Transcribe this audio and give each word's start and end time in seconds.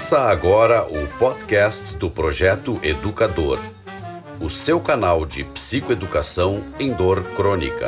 Começa 0.00 0.20
agora 0.20 0.86
o 0.88 1.06
podcast 1.18 1.94
do 1.98 2.10
Projeto 2.10 2.80
Educador, 2.82 3.60
o 4.40 4.48
seu 4.48 4.80
canal 4.80 5.26
de 5.26 5.44
psicoeducação 5.44 6.64
em 6.78 6.90
dor 6.90 7.22
crônica. 7.36 7.86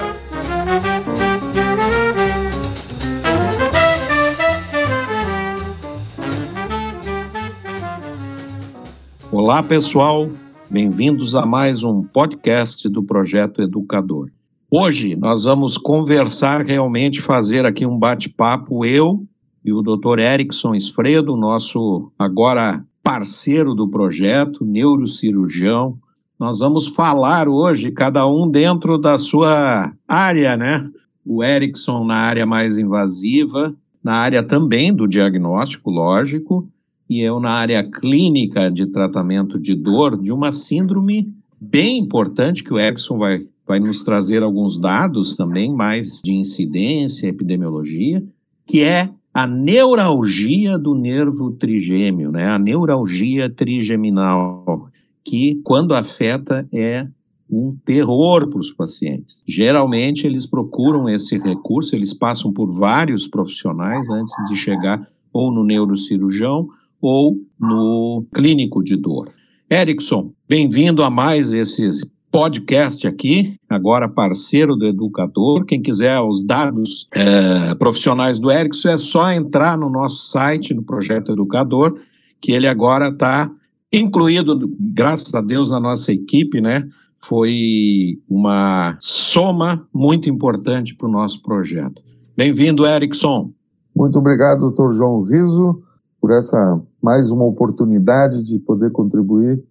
Olá, 9.30 9.62
pessoal. 9.62 10.28
Bem-vindos 10.68 11.34
a 11.34 11.46
mais 11.46 11.82
um 11.82 12.02
podcast 12.02 12.90
do 12.90 13.02
Projeto 13.02 13.62
Educador. 13.62 14.28
Hoje 14.70 15.16
nós 15.16 15.44
vamos 15.44 15.78
conversar 15.78 16.60
realmente, 16.60 17.22
fazer 17.22 17.64
aqui 17.64 17.86
um 17.86 17.98
bate-papo, 17.98 18.84
eu 18.84 19.26
e 19.64 19.72
o 19.72 19.82
Dr. 19.82 20.18
Erickson 20.18 20.74
Esfredo, 20.74 21.36
nosso 21.36 22.10
agora 22.18 22.84
parceiro 23.02 23.74
do 23.74 23.88
projeto, 23.88 24.64
neurocirurgião. 24.64 25.96
Nós 26.38 26.58
vamos 26.58 26.88
falar 26.88 27.48
hoje, 27.48 27.90
cada 27.90 28.26
um 28.26 28.48
dentro 28.48 28.98
da 28.98 29.18
sua 29.18 29.92
área, 30.06 30.56
né? 30.56 30.86
O 31.24 31.42
Erickson 31.42 32.04
na 32.04 32.16
área 32.16 32.44
mais 32.44 32.78
invasiva, 32.78 33.74
na 34.02 34.14
área 34.14 34.42
também 34.42 34.92
do 34.92 35.06
diagnóstico, 35.06 35.90
lógico, 35.90 36.68
e 37.08 37.20
eu 37.20 37.38
na 37.38 37.52
área 37.52 37.84
clínica 37.84 38.70
de 38.70 38.86
tratamento 38.86 39.58
de 39.58 39.74
dor 39.74 40.20
de 40.20 40.32
uma 40.32 40.50
síndrome 40.50 41.32
bem 41.60 41.98
importante 41.98 42.64
que 42.64 42.74
o 42.74 42.78
Erickson 42.78 43.16
vai, 43.16 43.46
vai 43.66 43.78
nos 43.78 44.02
trazer 44.02 44.42
alguns 44.42 44.80
dados 44.80 45.36
também, 45.36 45.72
mais 45.72 46.20
de 46.24 46.34
incidência, 46.34 47.28
epidemiologia, 47.28 48.24
que 48.66 48.82
é 48.82 49.10
a 49.32 49.46
neuralgia 49.46 50.78
do 50.78 50.94
nervo 50.94 51.52
trigêmeo, 51.52 52.30
né? 52.30 52.48
A 52.48 52.58
neuralgia 52.58 53.48
trigeminal, 53.48 54.84
que 55.24 55.60
quando 55.64 55.94
afeta 55.94 56.68
é 56.72 57.06
um 57.50 57.76
terror 57.84 58.48
para 58.48 58.60
os 58.60 58.72
pacientes. 58.72 59.42
Geralmente 59.46 60.26
eles 60.26 60.46
procuram 60.46 61.08
esse 61.08 61.38
recurso, 61.38 61.94
eles 61.94 62.14
passam 62.14 62.52
por 62.52 62.70
vários 62.70 63.28
profissionais 63.28 64.08
antes 64.08 64.34
de 64.48 64.56
chegar 64.56 65.06
ou 65.32 65.52
no 65.52 65.64
neurocirurgião 65.64 66.66
ou 67.00 67.36
no 67.58 68.24
clínico 68.32 68.82
de 68.82 68.96
dor. 68.96 69.28
Erickson, 69.70 70.32
bem-vindo 70.48 71.02
a 71.02 71.10
mais 71.10 71.52
esse 71.52 71.88
podcast 72.32 73.06
aqui, 73.06 73.56
agora 73.68 74.08
parceiro 74.08 74.74
do 74.74 74.86
Educador. 74.86 75.66
Quem 75.66 75.82
quiser 75.82 76.18
os 76.20 76.42
dados 76.42 77.06
é, 77.12 77.74
profissionais 77.74 78.40
do 78.40 78.50
Erickson, 78.50 78.88
é 78.88 78.96
só 78.96 79.30
entrar 79.30 79.76
no 79.76 79.90
nosso 79.90 80.30
site, 80.30 80.72
no 80.72 80.82
Projeto 80.82 81.32
Educador, 81.32 81.94
que 82.40 82.52
ele 82.52 82.66
agora 82.66 83.08
está 83.08 83.50
incluído, 83.92 84.58
graças 84.80 85.34
a 85.34 85.42
Deus, 85.42 85.68
na 85.68 85.78
nossa 85.78 86.10
equipe, 86.10 86.62
né? 86.62 86.82
Foi 87.20 88.18
uma 88.26 88.96
soma 88.98 89.86
muito 89.94 90.30
importante 90.30 90.94
para 90.96 91.08
o 91.08 91.12
nosso 91.12 91.42
projeto. 91.42 92.02
Bem-vindo, 92.34 92.86
Erickson. 92.86 93.52
Muito 93.94 94.18
obrigado, 94.18 94.60
doutor 94.60 94.92
João 94.92 95.22
Riso, 95.22 95.82
por 96.18 96.32
essa 96.32 96.80
mais 97.02 97.30
uma 97.30 97.44
oportunidade 97.44 98.42
de 98.42 98.58
poder 98.58 98.90
contribuir 98.90 99.62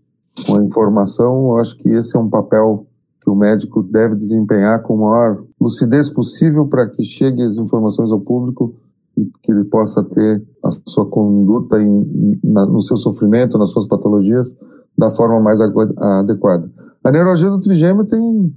com 0.46 0.58
a 0.58 0.64
informação, 0.64 1.52
eu 1.52 1.58
acho 1.58 1.78
que 1.78 1.90
esse 1.90 2.16
é 2.16 2.20
um 2.20 2.30
papel 2.30 2.88
que 3.22 3.30
o 3.30 3.36
médico 3.36 3.84
deve 3.84 4.16
desempenhar 4.16 4.82
com 4.82 4.96
a 4.96 4.98
maior 4.98 5.44
lucidez 5.60 6.10
possível 6.10 6.68
para 6.68 6.90
que 6.90 7.04
chegue 7.04 7.44
as 7.44 7.58
informações 7.58 8.12
ao 8.12 8.20
público 8.20 8.76
e 9.16 9.26
que 9.44 9.52
ele 9.52 9.66
possa 9.66 10.04
ter 10.04 10.44
a 10.64 10.70
sua 10.88 11.06
conduta 11.06 11.82
em, 11.82 12.40
na, 12.44 12.66
no 12.66 12.82
seu 12.82 12.98
sofrimento, 12.98 13.58
nas 13.58 13.70
suas 13.70 13.88
patologias, 13.88 14.58
da 14.98 15.10
forma 15.10 15.40
mais 15.40 15.60
adequada. 15.62 16.72
A 17.04 17.12
neurologia 17.12 17.50
do 17.50 17.60
trigêmeo 17.60 18.06
tem 18.06 18.54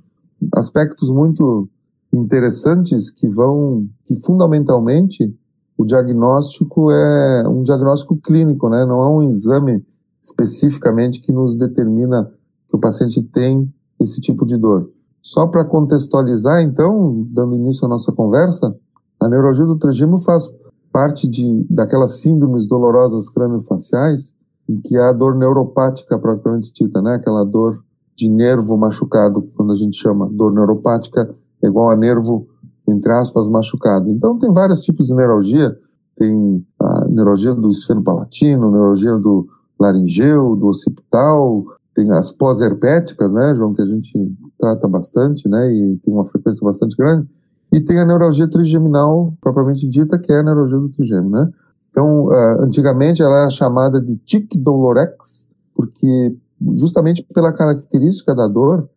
aspectos 0.55 1.11
muito 1.11 1.69
interessantes 2.13 3.11
que 3.11 3.29
vão, 3.29 3.87
que 4.05 4.15
fundamentalmente 4.23 5.35
o 5.77 5.85
diagnóstico 5.85 6.91
é 6.91 7.49
um 7.49 7.63
diagnóstico 7.63 8.17
clínico, 8.17 8.69
né? 8.69 8.85
Não 8.87 9.03
é 9.03 9.09
um 9.09 9.23
exame 9.23 9.85
especificamente 10.25 11.21
que 11.21 11.31
nos 11.31 11.55
determina 11.55 12.33
que 12.67 12.75
o 12.75 12.81
paciente 12.81 13.23
tem 13.23 13.71
esse 14.01 14.23
tipo 14.23 14.47
de 14.47 14.57
dor. 14.57 14.91
Só 15.21 15.47
para 15.47 15.65
contextualizar, 15.67 16.63
então, 16.63 17.27
dando 17.31 17.55
início 17.55 17.85
à 17.85 17.89
nossa 17.89 18.11
conversa, 18.11 18.75
a 19.21 19.29
neurologia 19.29 19.67
do 19.67 19.77
trigêmeo 19.77 20.17
faz 20.17 20.51
parte 20.91 21.29
de, 21.29 21.67
daquelas 21.69 22.21
síndromes 22.21 22.67
dolorosas 22.67 23.29
craniofaciais 23.29 24.35
em 24.69 24.81
que 24.81 24.97
há 24.97 25.13
dor 25.13 25.35
neuropática 25.37 26.19
propriamente 26.19 26.73
dita, 26.73 27.03
né? 27.03 27.17
Aquela 27.17 27.45
dor 27.45 27.85
de 28.17 28.31
nervo 28.31 28.79
machucado, 28.79 29.43
quando 29.55 29.73
a 29.73 29.77
gente 29.77 29.97
chama 29.97 30.29
dor 30.31 30.53
neuropática, 30.53 31.35
é 31.63 31.67
igual 31.67 31.91
a 31.91 31.97
nervo, 31.97 32.47
entre 32.89 33.13
aspas, 33.13 33.49
machucado. 33.49 34.09
Então, 34.11 34.39
tem 34.39 34.51
vários 34.53 34.81
tipos 34.81 35.07
de 35.07 35.15
neuralgia. 35.15 35.77
Tem 36.17 36.65
a 36.81 37.09
neuralgia 37.09 37.53
do 37.55 37.69
esfenopalatino, 37.69 38.71
neuralgia 38.71 39.17
do 39.17 39.49
laringeu, 39.79 40.57
do 40.57 40.69
occipital, 40.69 41.65
tem 41.95 42.11
as 42.13 42.33
pós-herpéticas, 42.33 43.33
né, 43.33 43.55
João, 43.55 43.73
que 43.73 43.83
a 43.83 43.87
gente 43.87 44.13
trata 44.59 44.89
bastante, 44.89 45.49
né, 45.49 45.73
e 45.73 45.97
tem 45.99 46.13
uma 46.13 46.25
frequência 46.25 46.65
bastante 46.65 46.97
grande, 46.97 47.29
e 47.73 47.81
tem 47.81 47.99
a 47.99 48.05
neuralgia 48.05 48.49
trigeminal, 48.49 49.33
propriamente 49.41 49.87
dita, 49.87 50.19
que 50.19 50.33
é 50.33 50.41
a 50.41 50.43
neuralgia 50.43 50.79
do 50.79 50.89
trigêmeo, 50.89 51.31
né. 51.31 51.51
Então, 51.91 52.27
uh, 52.27 52.63
antigamente 52.63 53.23
ela 53.23 53.43
era 53.43 53.51
chamada 53.51 54.01
de 54.01 54.17
tic 54.17 54.57
dolorex, 54.57 55.47
porque 55.75 56.37
justamente 56.75 57.25
pela 57.33 57.53
característica 57.53 58.35
da 58.35 58.49
dor, 58.49 58.89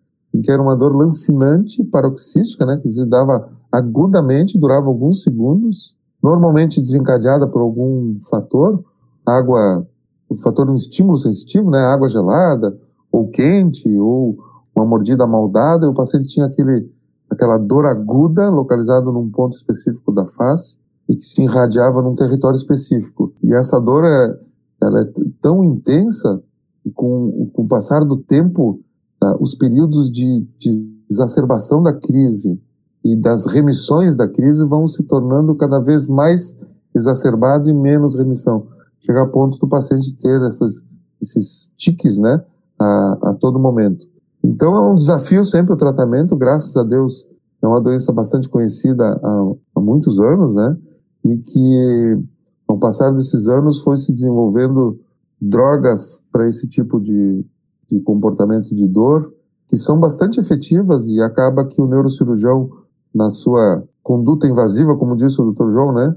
que 0.43 0.51
era 0.51 0.61
uma 0.61 0.75
dor 0.75 0.95
lancinante 0.95 1.83
paroxística, 1.83 2.65
né, 2.65 2.77
que 2.77 2.89
se 2.89 3.05
dava 3.05 3.49
agudamente, 3.71 4.57
durava 4.57 4.87
alguns 4.87 5.23
segundos, 5.23 5.95
normalmente 6.21 6.81
desencadeada 6.81 7.47
por 7.47 7.61
algum 7.61 8.15
fator, 8.29 8.83
água 9.25 9.85
o 10.29 10.35
fator 10.35 10.69
um 10.69 10.75
estímulo 10.75 11.17
sensitivo, 11.17 11.69
né, 11.69 11.79
água 11.79 12.09
gelada, 12.09 12.77
ou 13.11 13.29
quente, 13.29 13.89
ou 13.99 14.37
uma 14.75 14.85
mordida 14.85 15.25
mal 15.25 15.49
dada, 15.49 15.85
e 15.85 15.89
o 15.89 15.93
paciente 15.93 16.27
tinha 16.27 16.45
aquele, 16.45 16.89
aquela 17.29 17.57
dor 17.57 17.85
aguda 17.85 18.49
localizada 18.49 19.11
num 19.11 19.29
ponto 19.29 19.53
específico 19.53 20.11
da 20.11 20.25
face 20.25 20.77
e 21.09 21.15
que 21.15 21.23
se 21.23 21.41
irradiava 21.41 22.01
num 22.01 22.15
território 22.15 22.57
específico. 22.57 23.33
E 23.41 23.53
essa 23.53 23.79
dor 23.79 24.03
é, 24.03 24.39
ela 24.81 25.01
é 25.01 25.05
tão 25.41 25.63
intensa 25.63 26.41
e 26.85 26.91
com, 26.91 27.49
com 27.53 27.63
o 27.63 27.67
passar 27.67 28.03
do 28.03 28.17
tempo, 28.17 28.79
uh, 29.23 29.41
os 29.41 29.55
períodos 29.55 30.11
de, 30.11 30.47
de 30.57 30.69
exacerbação 31.09 31.81
da 31.81 31.93
crise 31.93 32.61
e 33.03 33.15
das 33.15 33.45
remissões 33.45 34.17
da 34.17 34.27
crise 34.27 34.67
vão 34.67 34.85
se 34.85 35.03
tornando 35.03 35.55
cada 35.55 35.79
vez 35.79 36.07
mais 36.07 36.57
exacerbado 36.93 37.69
e 37.69 37.73
menos 37.73 38.15
remissão 38.15 38.67
chegar 38.99 39.23
a 39.23 39.27
ponto 39.27 39.57
do 39.57 39.67
paciente 39.67 40.15
ter 40.15 40.41
essas, 40.41 40.83
esses 41.21 41.71
tiques, 41.77 42.17
né, 42.17 42.43
a, 42.79 43.29
a 43.29 43.33
todo 43.33 43.59
momento. 43.59 44.07
Então 44.43 44.75
é 44.75 44.91
um 44.91 44.95
desafio 44.95 45.43
sempre 45.43 45.73
o 45.73 45.77
tratamento, 45.77 46.35
graças 46.35 46.75
a 46.77 46.83
Deus 46.83 47.25
é 47.61 47.67
uma 47.67 47.81
doença 47.81 48.11
bastante 48.11 48.47
conhecida 48.47 49.03
há, 49.23 49.51
há 49.75 49.79
muitos 49.79 50.19
anos, 50.19 50.53
né, 50.53 50.77
e 51.25 51.37
que 51.37 52.23
ao 52.67 52.77
passar 52.77 53.11
desses 53.11 53.47
anos 53.47 53.79
foi 53.79 53.95
se 53.97 54.13
desenvolvendo 54.13 54.99
drogas 55.39 56.23
para 56.31 56.47
esse 56.47 56.67
tipo 56.67 56.99
de, 56.99 57.45
de 57.89 57.99
comportamento 58.01 58.75
de 58.75 58.87
dor 58.87 59.33
que 59.67 59.75
são 59.75 59.99
bastante 59.99 60.39
efetivas 60.39 61.07
e 61.07 61.21
acaba 61.21 61.65
que 61.65 61.81
o 61.81 61.87
neurocirurgião 61.87 62.69
na 63.13 63.29
sua 63.29 63.83
conduta 64.01 64.47
invasiva, 64.47 64.95
como 64.95 65.15
disse 65.15 65.41
o 65.41 65.51
Dr. 65.51 65.69
João, 65.69 65.91
né, 65.91 66.15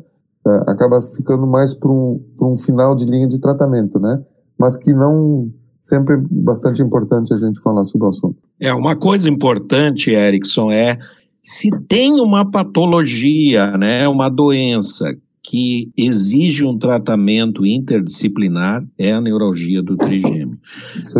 acaba 0.66 1.00
ficando 1.02 1.46
mais 1.46 1.74
para 1.74 1.90
um, 1.90 2.20
um 2.40 2.54
final 2.54 2.94
de 2.94 3.04
linha 3.04 3.28
de 3.28 3.38
tratamento, 3.38 3.98
né? 3.98 4.22
Mas 4.58 4.76
que 4.76 4.92
não 4.92 5.50
sempre 5.78 6.16
bastante 6.30 6.82
importante 6.82 7.32
a 7.32 7.38
gente 7.38 7.60
falar 7.60 7.84
sobre 7.84 8.06
o 8.06 8.10
assunto. 8.10 8.36
É, 8.58 8.72
uma 8.74 8.94
coisa 8.94 9.28
importante, 9.28 10.10
Erickson, 10.10 10.70
é 10.70 10.98
se 11.42 11.70
tem 11.88 12.20
uma 12.20 12.48
patologia, 12.48 13.76
né, 13.78 14.06
uma 14.06 14.28
doença 14.28 15.16
que 15.42 15.90
exige 15.96 16.64
um 16.64 16.78
tratamento 16.78 17.64
interdisciplinar, 17.64 18.86
é 18.98 19.12
a 19.12 19.20
neuralgia 19.20 19.82
do 19.82 19.96
trigêmeo. 19.96 20.58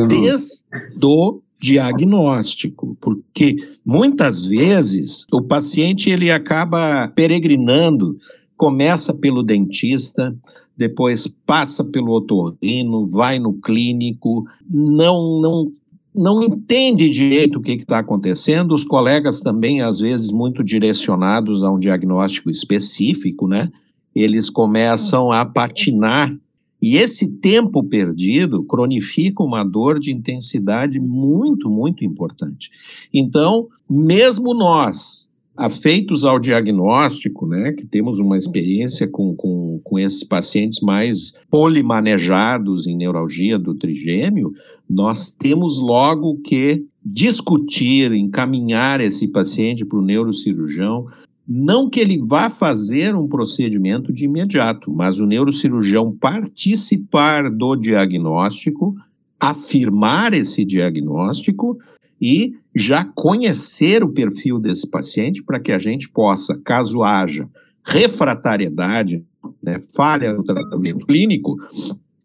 Desde 0.06 0.62
o 1.02 1.40
diagnóstico, 1.60 2.96
porque 3.00 3.56
muitas 3.84 4.44
vezes 4.44 5.26
o 5.32 5.42
paciente 5.42 6.08
ele 6.08 6.30
acaba 6.30 7.08
peregrinando 7.08 8.16
começa 8.60 9.14
pelo 9.14 9.42
dentista, 9.42 10.36
depois 10.76 11.26
passa 11.26 11.82
pelo 11.82 12.12
otorrino, 12.12 13.06
vai 13.06 13.38
no 13.38 13.54
clínico, 13.54 14.44
não 14.68 15.40
não 15.40 15.70
não 16.14 16.42
entende 16.42 17.08
direito 17.08 17.56
o 17.58 17.62
que 17.62 17.70
está 17.72 18.00
acontecendo, 18.00 18.74
os 18.74 18.84
colegas 18.84 19.40
também, 19.40 19.80
às 19.80 19.98
vezes, 19.98 20.30
muito 20.30 20.62
direcionados 20.62 21.64
a 21.64 21.70
um 21.70 21.78
diagnóstico 21.78 22.50
específico, 22.50 23.48
né? 23.48 23.70
Eles 24.14 24.50
começam 24.50 25.32
a 25.32 25.46
patinar 25.46 26.36
E 26.82 26.98
esse 26.98 27.38
tempo 27.38 27.82
perdido 27.82 28.62
cronifica 28.64 29.42
uma 29.42 29.64
dor 29.64 29.98
de 29.98 30.12
intensidade 30.12 31.00
muito, 31.00 31.70
muito 31.70 32.04
importante. 32.04 32.70
Então, 33.10 33.68
mesmo 33.88 34.52
nós, 34.52 35.29
afeitos 35.56 36.24
ao 36.24 36.38
diagnóstico, 36.38 37.46
né, 37.46 37.72
que 37.72 37.84
temos 37.84 38.18
uma 38.18 38.36
experiência 38.36 39.06
com, 39.06 39.34
com, 39.34 39.78
com 39.84 39.98
esses 39.98 40.24
pacientes 40.24 40.80
mais 40.80 41.34
polimanejados 41.50 42.86
em 42.86 42.96
neuralgia 42.96 43.58
do 43.58 43.74
trigêmeo, 43.74 44.52
nós 44.88 45.28
temos 45.28 45.78
logo 45.78 46.38
que 46.38 46.84
discutir, 47.04 48.12
encaminhar 48.12 49.00
esse 49.00 49.28
paciente 49.28 49.84
para 49.84 49.98
o 49.98 50.04
neurocirurgião, 50.04 51.06
não 51.46 51.90
que 51.90 51.98
ele 51.98 52.18
vá 52.18 52.48
fazer 52.48 53.16
um 53.16 53.26
procedimento 53.26 54.12
de 54.12 54.26
imediato, 54.26 54.92
mas 54.92 55.20
o 55.20 55.26
neurocirurgião 55.26 56.12
participar 56.12 57.50
do 57.50 57.74
diagnóstico, 57.74 58.94
afirmar 59.38 60.32
esse 60.32 60.64
diagnóstico 60.64 61.76
e 62.20 62.52
já 62.74 63.04
conhecer 63.04 64.04
o 64.04 64.12
perfil 64.12 64.58
desse 64.58 64.86
paciente 64.86 65.42
para 65.42 65.58
que 65.58 65.72
a 65.72 65.78
gente 65.78 66.08
possa, 66.08 66.58
caso 66.64 67.02
haja 67.02 67.48
refratariedade, 67.82 69.24
né, 69.62 69.80
falha 69.94 70.32
no 70.32 70.44
tratamento 70.44 71.06
clínico, 71.06 71.56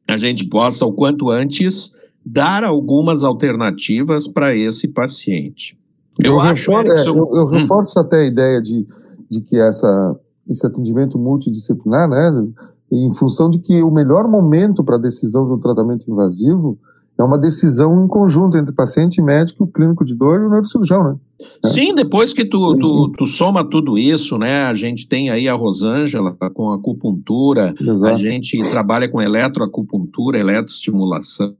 a 0.07 0.17
gente 0.17 0.45
possa, 0.47 0.85
o 0.85 0.93
quanto 0.93 1.29
antes, 1.29 1.91
dar 2.25 2.63
algumas 2.63 3.23
alternativas 3.23 4.27
para 4.27 4.55
esse 4.55 4.87
paciente. 4.87 5.77
Eu, 6.21 6.33
eu 6.33 6.37
reforço, 6.39 6.91
é, 6.91 7.07
eu, 7.07 7.15
eu 7.15 7.45
hum. 7.45 7.49
reforço 7.49 7.97
até 7.99 8.21
a 8.21 8.25
ideia 8.25 8.61
de 8.61 8.85
de 9.29 9.41
que 9.41 9.57
essa, 9.57 10.19
esse 10.47 10.65
atendimento 10.65 11.17
multidisciplinar, 11.17 12.09
né, 12.09 12.47
em 12.91 13.11
função 13.11 13.49
de 13.49 13.59
que 13.59 13.81
o 13.83 13.91
melhor 13.91 14.27
momento 14.27 14.83
para 14.83 14.95
a 14.95 14.99
decisão 14.99 15.45
de 15.45 15.53
um 15.53 15.59
tratamento 15.59 16.09
invasivo 16.09 16.77
é 17.17 17.23
uma 17.23 17.37
decisão 17.37 18.03
em 18.03 18.07
conjunto 18.07 18.57
entre 18.57 18.73
paciente, 18.73 19.21
médico, 19.21 19.63
o 19.63 19.67
clínico 19.67 20.03
de 20.03 20.13
dor 20.13 20.41
e 20.41 20.45
o 20.45 20.49
neurocirurgião, 20.49 21.03
né? 21.03 21.15
Sim, 21.65 21.93
depois 21.93 22.31
que 22.31 22.45
tu, 22.45 22.75
tu, 22.77 23.11
tu, 23.17 23.25
soma 23.25 23.63
tudo 23.63 23.97
isso, 23.97 24.37
né? 24.37 24.63
A 24.63 24.73
gente 24.73 25.07
tem 25.07 25.29
aí 25.29 25.47
a 25.49 25.53
Rosângela 25.53 26.35
com 26.53 26.71
acupuntura, 26.71 27.73
Exato. 27.79 28.13
a 28.13 28.17
gente 28.17 28.57
trabalha 28.69 29.09
com 29.09 29.21
eletroacupuntura, 29.21 30.39
eletroestimulação, 30.39 31.53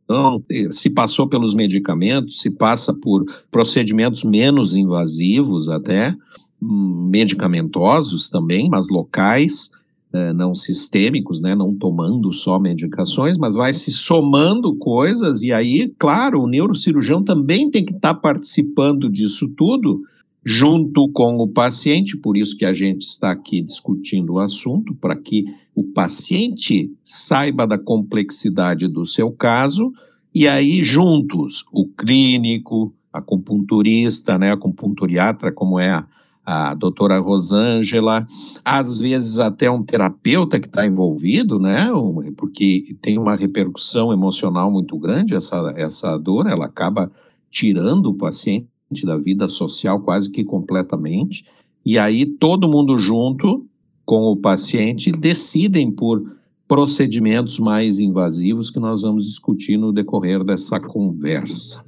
se 0.72 0.90
passou 0.90 1.28
pelos 1.28 1.54
medicamentos, 1.54 2.40
se 2.40 2.50
passa 2.50 2.94
por 2.94 3.26
procedimentos 3.52 4.24
menos 4.24 4.76
invasivos 4.76 5.68
até, 5.68 6.16
medicamentosos 6.62 8.30
também, 8.30 8.70
mas 8.70 8.90
locais, 8.90 9.72
não 10.34 10.54
sistêmicos, 10.54 11.42
né, 11.42 11.56
não 11.56 11.76
tomando 11.76 12.32
só 12.32 12.60
medicações, 12.60 13.38
mas 13.38 13.56
vai 13.56 13.74
se 13.74 13.92
somando 13.92 14.76
coisas, 14.76 15.42
e 15.42 15.52
aí, 15.52 15.94
claro, 15.98 16.42
o 16.42 16.48
neurocirurgião 16.48 17.24
também 17.24 17.70
tem 17.70 17.84
que 17.84 17.94
estar 17.94 18.14
tá 18.14 18.20
participando 18.20 19.10
disso 19.10 19.48
tudo, 19.58 20.02
junto 20.46 21.10
com 21.12 21.38
o 21.38 21.48
paciente, 21.48 22.18
por 22.18 22.38
isso 22.38 22.56
que 22.56 22.66
a 22.66 22.74
gente 22.74 23.02
está 23.02 23.32
aqui 23.32 23.62
discutindo 23.62 24.34
o 24.34 24.40
assunto, 24.40 24.94
para 24.94 25.16
que 25.16 25.44
o 25.74 25.84
paciente 25.84 26.92
saiba 27.04 27.66
da 27.66 27.78
complexidade 27.78 28.88
do 28.88 29.06
seu 29.06 29.32
caso, 29.32 29.92
e 30.34 30.48
aí, 30.48 30.84
juntos, 30.84 31.66
o 31.72 31.88
clínico, 31.88 32.94
acupunturista, 33.12 34.38
né, 34.38 34.52
acupunturiatra, 34.52 35.52
como 35.52 35.80
é 35.80 35.90
a 35.90 36.06
a 36.46 36.76
doutora 36.76 37.18
Rosângela, 37.18 38.28
às 38.64 38.98
vezes 38.98 39.40
até 39.40 39.70
um 39.70 39.84
terapeuta 39.84 40.60
que 40.60 40.68
está 40.68 40.86
envolvido, 40.86 41.60
né? 41.60 41.90
Porque 42.38 42.96
tem 43.02 43.18
uma 43.18 43.36
repercussão 43.36 44.14
emocional 44.14 44.72
muito 44.72 44.98
grande 44.98 45.34
essa, 45.34 45.74
essa 45.76 46.18
dor, 46.18 46.48
ela 46.48 46.66
acaba 46.66 47.12
tirando 47.50 48.08
o 48.08 48.14
paciente 48.14 48.68
da 49.04 49.18
vida 49.18 49.48
social 49.48 50.02
quase 50.02 50.30
que 50.30 50.44
completamente. 50.44 51.46
E 51.86 51.98
aí 51.98 52.26
todo 52.26 52.70
mundo 52.70 52.98
junto 52.98 53.66
com 54.06 54.32
o 54.32 54.38
paciente 54.38 55.12
decidem 55.12 55.92
por 55.92 56.24
procedimentos 56.68 57.60
mais 57.60 58.00
invasivos 58.00 58.70
que 58.70 58.80
nós 58.80 59.02
vamos 59.02 59.26
discutir 59.26 59.78
no 59.78 59.94
decorrer 59.94 60.44
dessa 60.44 60.80
conversa. 60.80 61.85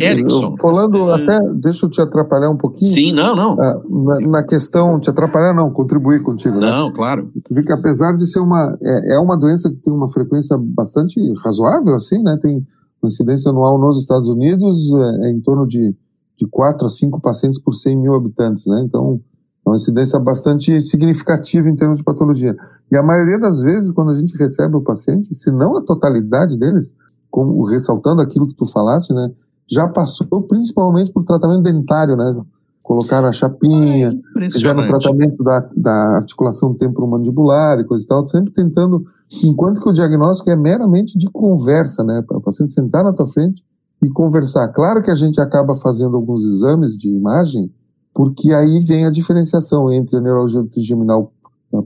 Erickson. 0.00 0.56
Falando 0.56 0.98
hum. 0.98 1.10
até, 1.10 1.38
deixa 1.54 1.86
eu 1.86 1.90
te 1.90 2.00
atrapalhar 2.00 2.50
um 2.50 2.56
pouquinho. 2.56 2.90
Sim, 2.90 3.12
não, 3.12 3.34
não. 3.34 3.60
Ah, 3.60 3.80
na, 3.88 4.28
na, 4.28 4.42
questão, 4.42 4.98
te 4.98 5.10
atrapalhar 5.10 5.54
não, 5.54 5.70
contribuir 5.70 6.22
contigo. 6.22 6.56
Né? 6.58 6.70
Não, 6.70 6.88
né? 6.88 6.92
claro. 6.94 7.30
Vê 7.50 7.62
que 7.62 7.72
apesar 7.72 8.12
de 8.12 8.26
ser 8.26 8.40
uma, 8.40 8.76
é, 8.82 9.14
é, 9.14 9.18
uma 9.18 9.36
doença 9.36 9.70
que 9.70 9.80
tem 9.80 9.92
uma 9.92 10.08
frequência 10.08 10.56
bastante 10.58 11.20
razoável, 11.44 11.94
assim, 11.94 12.22
né? 12.22 12.38
Tem 12.40 12.66
uma 13.02 13.08
incidência 13.08 13.50
anual 13.50 13.78
nos 13.78 13.98
Estados 13.98 14.28
Unidos 14.28 14.90
é, 14.92 15.26
é 15.26 15.30
em 15.30 15.40
torno 15.40 15.66
de, 15.66 15.94
de 16.38 16.46
4 16.48 16.86
a 16.86 16.90
5 16.90 17.20
pacientes 17.20 17.60
por 17.60 17.72
100 17.74 17.96
mil 17.96 18.14
habitantes, 18.14 18.66
né? 18.66 18.82
Então, 18.84 19.20
é 19.66 19.70
uma 19.70 19.76
incidência 19.76 20.18
bastante 20.18 20.78
significativa 20.80 21.68
em 21.68 21.74
termos 21.74 21.98
de 21.98 22.04
patologia. 22.04 22.54
E 22.92 22.96
a 22.96 23.02
maioria 23.02 23.38
das 23.38 23.62
vezes, 23.62 23.92
quando 23.92 24.10
a 24.10 24.14
gente 24.14 24.36
recebe 24.36 24.76
o 24.76 24.82
paciente, 24.82 25.34
se 25.34 25.50
não 25.50 25.76
a 25.76 25.82
totalidade 25.82 26.58
deles, 26.58 26.94
como 27.34 27.64
ressaltando 27.64 28.22
aquilo 28.22 28.46
que 28.46 28.54
tu 28.54 28.64
falaste, 28.64 29.12
né? 29.12 29.28
Já 29.68 29.88
passou 29.88 30.42
principalmente 30.42 31.12
por 31.12 31.24
tratamento 31.24 31.62
dentário, 31.62 32.16
né? 32.16 32.40
Colocaram 32.80 33.26
a 33.26 33.32
chapinha, 33.32 34.16
é 34.36 34.50
fizeram 34.52 34.84
o 34.84 34.86
tratamento 34.86 35.42
da, 35.42 35.68
da 35.76 36.16
articulação 36.16 36.72
temporomandibular 36.74 37.80
e 37.80 37.84
coisa 37.84 38.04
e 38.04 38.06
tal, 38.06 38.24
sempre 38.24 38.52
tentando, 38.52 39.04
enquanto 39.42 39.80
que 39.80 39.88
o 39.88 39.92
diagnóstico 39.92 40.48
é 40.48 40.54
meramente 40.54 41.18
de 41.18 41.26
conversa, 41.28 42.04
né? 42.04 42.22
O 42.30 42.40
paciente 42.40 42.70
sentar 42.70 43.02
na 43.02 43.12
tua 43.12 43.26
frente 43.26 43.64
e 44.00 44.08
conversar. 44.10 44.68
Claro 44.68 45.02
que 45.02 45.10
a 45.10 45.16
gente 45.16 45.40
acaba 45.40 45.74
fazendo 45.74 46.14
alguns 46.14 46.44
exames 46.44 46.96
de 46.96 47.08
imagem, 47.08 47.68
porque 48.14 48.52
aí 48.52 48.78
vem 48.78 49.06
a 49.06 49.10
diferenciação 49.10 49.90
entre 49.92 50.18
a 50.18 50.20
neurologia 50.20 50.62
trigeminal 50.70 51.32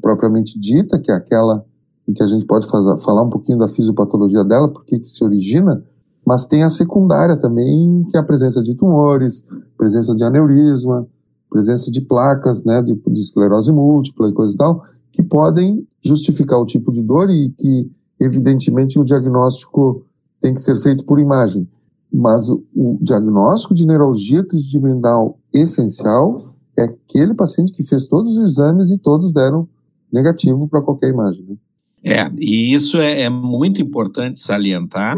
propriamente 0.02 0.60
dita, 0.60 0.98
que 0.98 1.10
é 1.10 1.14
aquela 1.14 1.64
em 2.08 2.14
que 2.14 2.22
a 2.22 2.26
gente 2.26 2.46
pode 2.46 2.66
fazer, 2.66 2.96
falar 2.98 3.22
um 3.22 3.28
pouquinho 3.28 3.58
da 3.58 3.68
fisiopatologia 3.68 4.42
dela, 4.42 4.68
por 4.68 4.84
que 4.84 5.04
se 5.04 5.22
origina, 5.22 5.84
mas 6.24 6.46
tem 6.46 6.62
a 6.62 6.70
secundária 6.70 7.36
também, 7.36 8.04
que 8.10 8.16
é 8.16 8.20
a 8.20 8.24
presença 8.24 8.62
de 8.62 8.74
tumores, 8.74 9.44
presença 9.76 10.14
de 10.14 10.24
aneurisma, 10.24 11.06
presença 11.50 11.90
de 11.90 12.00
placas, 12.00 12.64
né, 12.64 12.82
de, 12.82 12.94
de 12.94 13.20
esclerose 13.20 13.70
múltipla 13.72 14.28
e 14.28 14.32
coisa 14.32 14.54
e 14.54 14.56
tal, 14.56 14.82
que 15.12 15.22
podem 15.22 15.86
justificar 16.02 16.58
o 16.58 16.66
tipo 16.66 16.90
de 16.92 17.02
dor 17.02 17.30
e 17.30 17.50
que, 17.50 17.90
evidentemente, 18.20 18.98
o 18.98 19.04
diagnóstico 19.04 20.04
tem 20.40 20.54
que 20.54 20.60
ser 20.60 20.76
feito 20.76 21.04
por 21.04 21.18
imagem. 21.18 21.68
Mas 22.12 22.48
o 22.48 22.98
diagnóstico 23.02 23.74
de 23.74 23.86
neuralgia 23.86 24.46
trigeminal 24.46 25.38
essencial 25.52 26.34
é 26.76 26.84
aquele 26.84 27.34
paciente 27.34 27.72
que 27.72 27.82
fez 27.82 28.06
todos 28.06 28.36
os 28.36 28.50
exames 28.50 28.90
e 28.90 28.98
todos 28.98 29.32
deram 29.32 29.68
negativo 30.10 30.68
para 30.68 30.80
qualquer 30.80 31.10
imagem. 31.10 31.44
Né? 31.46 31.56
É, 32.02 32.30
e 32.38 32.72
isso 32.72 32.98
é, 32.98 33.22
é 33.22 33.30
muito 33.30 33.82
importante 33.82 34.38
salientar, 34.38 35.16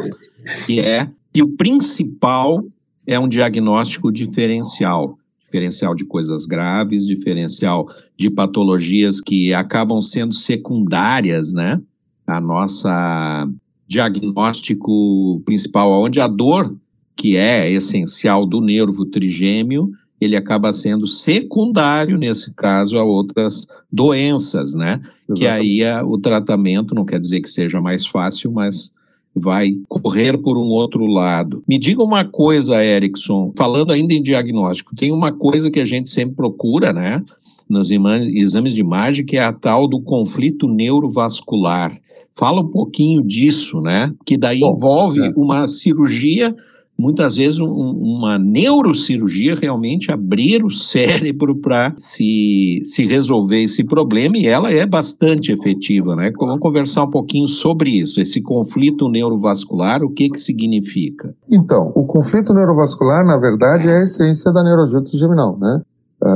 que 0.67 0.81
é 0.81 1.09
que 1.33 1.43
o 1.43 1.49
principal 1.57 2.65
é 3.07 3.19
um 3.19 3.29
diagnóstico 3.29 4.11
diferencial 4.11 5.17
diferencial 5.51 5.97
de 5.97 6.05
coisas 6.05 6.47
graves, 6.47 7.05
diferencial 7.05 7.85
de 8.17 8.31
patologias 8.31 9.21
que 9.21 9.53
acabam 9.53 10.01
sendo 10.01 10.33
secundárias, 10.33 11.53
né? 11.53 11.81
A 12.25 12.41
nossa 12.41 13.49
diagnóstico 13.89 15.43
principal, 15.45 15.91
onde 15.91 16.21
a 16.21 16.29
dor, 16.29 16.77
que 17.17 17.37
é 17.37 17.69
essencial 17.69 18.47
do 18.47 18.61
nervo 18.61 19.05
trigêmeo, 19.05 19.91
ele 20.21 20.37
acaba 20.37 20.73
sendo 20.73 21.07
secundário, 21.07 22.19
nesse 22.19 22.53
caso, 22.53 22.99
a 22.99 23.03
outras 23.03 23.67
doenças, 23.91 24.75
né? 24.75 25.01
Exatamente. 25.29 25.39
Que 25.39 25.47
aí 25.47 25.85
a, 25.85 26.05
o 26.05 26.19
tratamento 26.19 26.95
não 26.95 27.05
quer 27.05 27.19
dizer 27.19 27.41
que 27.41 27.49
seja 27.49 27.81
mais 27.81 28.07
fácil, 28.07 28.53
mas 28.53 28.93
vai 29.35 29.77
correr 29.89 30.37
por 30.39 30.59
um 30.59 30.69
outro 30.69 31.07
lado. 31.07 31.63
Me 31.67 31.79
diga 31.79 32.03
uma 32.03 32.25
coisa, 32.25 32.85
Erickson, 32.85 33.53
falando 33.57 33.93
ainda 33.93 34.13
em 34.13 34.23
diagnóstico, 34.23 34.95
tem 34.95 35.13
uma 35.13 35.33
coisa 35.33 35.71
que 35.71 35.81
a 35.81 35.85
gente 35.85 36.11
sempre 36.11 36.35
procura, 36.35 36.93
né? 36.93 37.23
Nos 37.69 37.91
exames 37.93 38.75
de 38.75 38.81
imagem, 38.81 39.25
que 39.25 39.37
é 39.37 39.45
a 39.45 39.53
tal 39.53 39.87
do 39.87 40.01
conflito 40.01 40.67
neurovascular. 40.67 41.97
Fala 42.35 42.61
um 42.61 42.69
pouquinho 42.69 43.23
disso, 43.23 43.81
né? 43.81 44.13
Que 44.27 44.37
daí 44.37 44.61
Bom, 44.61 44.75
envolve 44.75 45.21
é. 45.21 45.33
uma 45.37 45.69
cirurgia 45.69 46.55
muitas 47.01 47.37
vezes 47.37 47.59
um, 47.61 47.67
uma 47.67 48.39
neurocirurgia 48.39 49.55
realmente 49.55 50.13
abrir 50.13 50.65
o 50.65 50.71
cérebro 50.71 51.57
para 51.57 51.93
se, 51.97 52.83
se 52.85 53.07
resolver 53.07 53.63
esse 53.63 53.85
problema 53.85 54.37
e 54.37 54.47
ela 54.47 54.71
é 54.71 54.87
bastante 54.87 55.53
efetiva, 55.53 56.15
né? 56.15 56.31
Vamos 56.39 56.61
conversar 56.61 57.05
um 57.05 57.11
pouquinho 57.11 57.49
sobre 57.49 57.91
isso, 57.91 58.21
esse 58.21 58.43
conflito 58.43 59.09
neurovascular, 59.09 60.03
o 60.03 60.11
que 60.11 60.29
que 60.29 60.41
significa? 60.41 61.35
Então, 61.51 61.93
o 61.95 62.05
conflito 62.05 62.53
neurovascular, 62.53 63.25
na 63.25 63.39
verdade, 63.39 63.89
é 63.89 63.97
a 63.97 64.03
essência 64.03 64.53
da 64.53 64.63
neurologia 64.63 65.03
trigeminal, 65.03 65.59
né? 65.59 65.81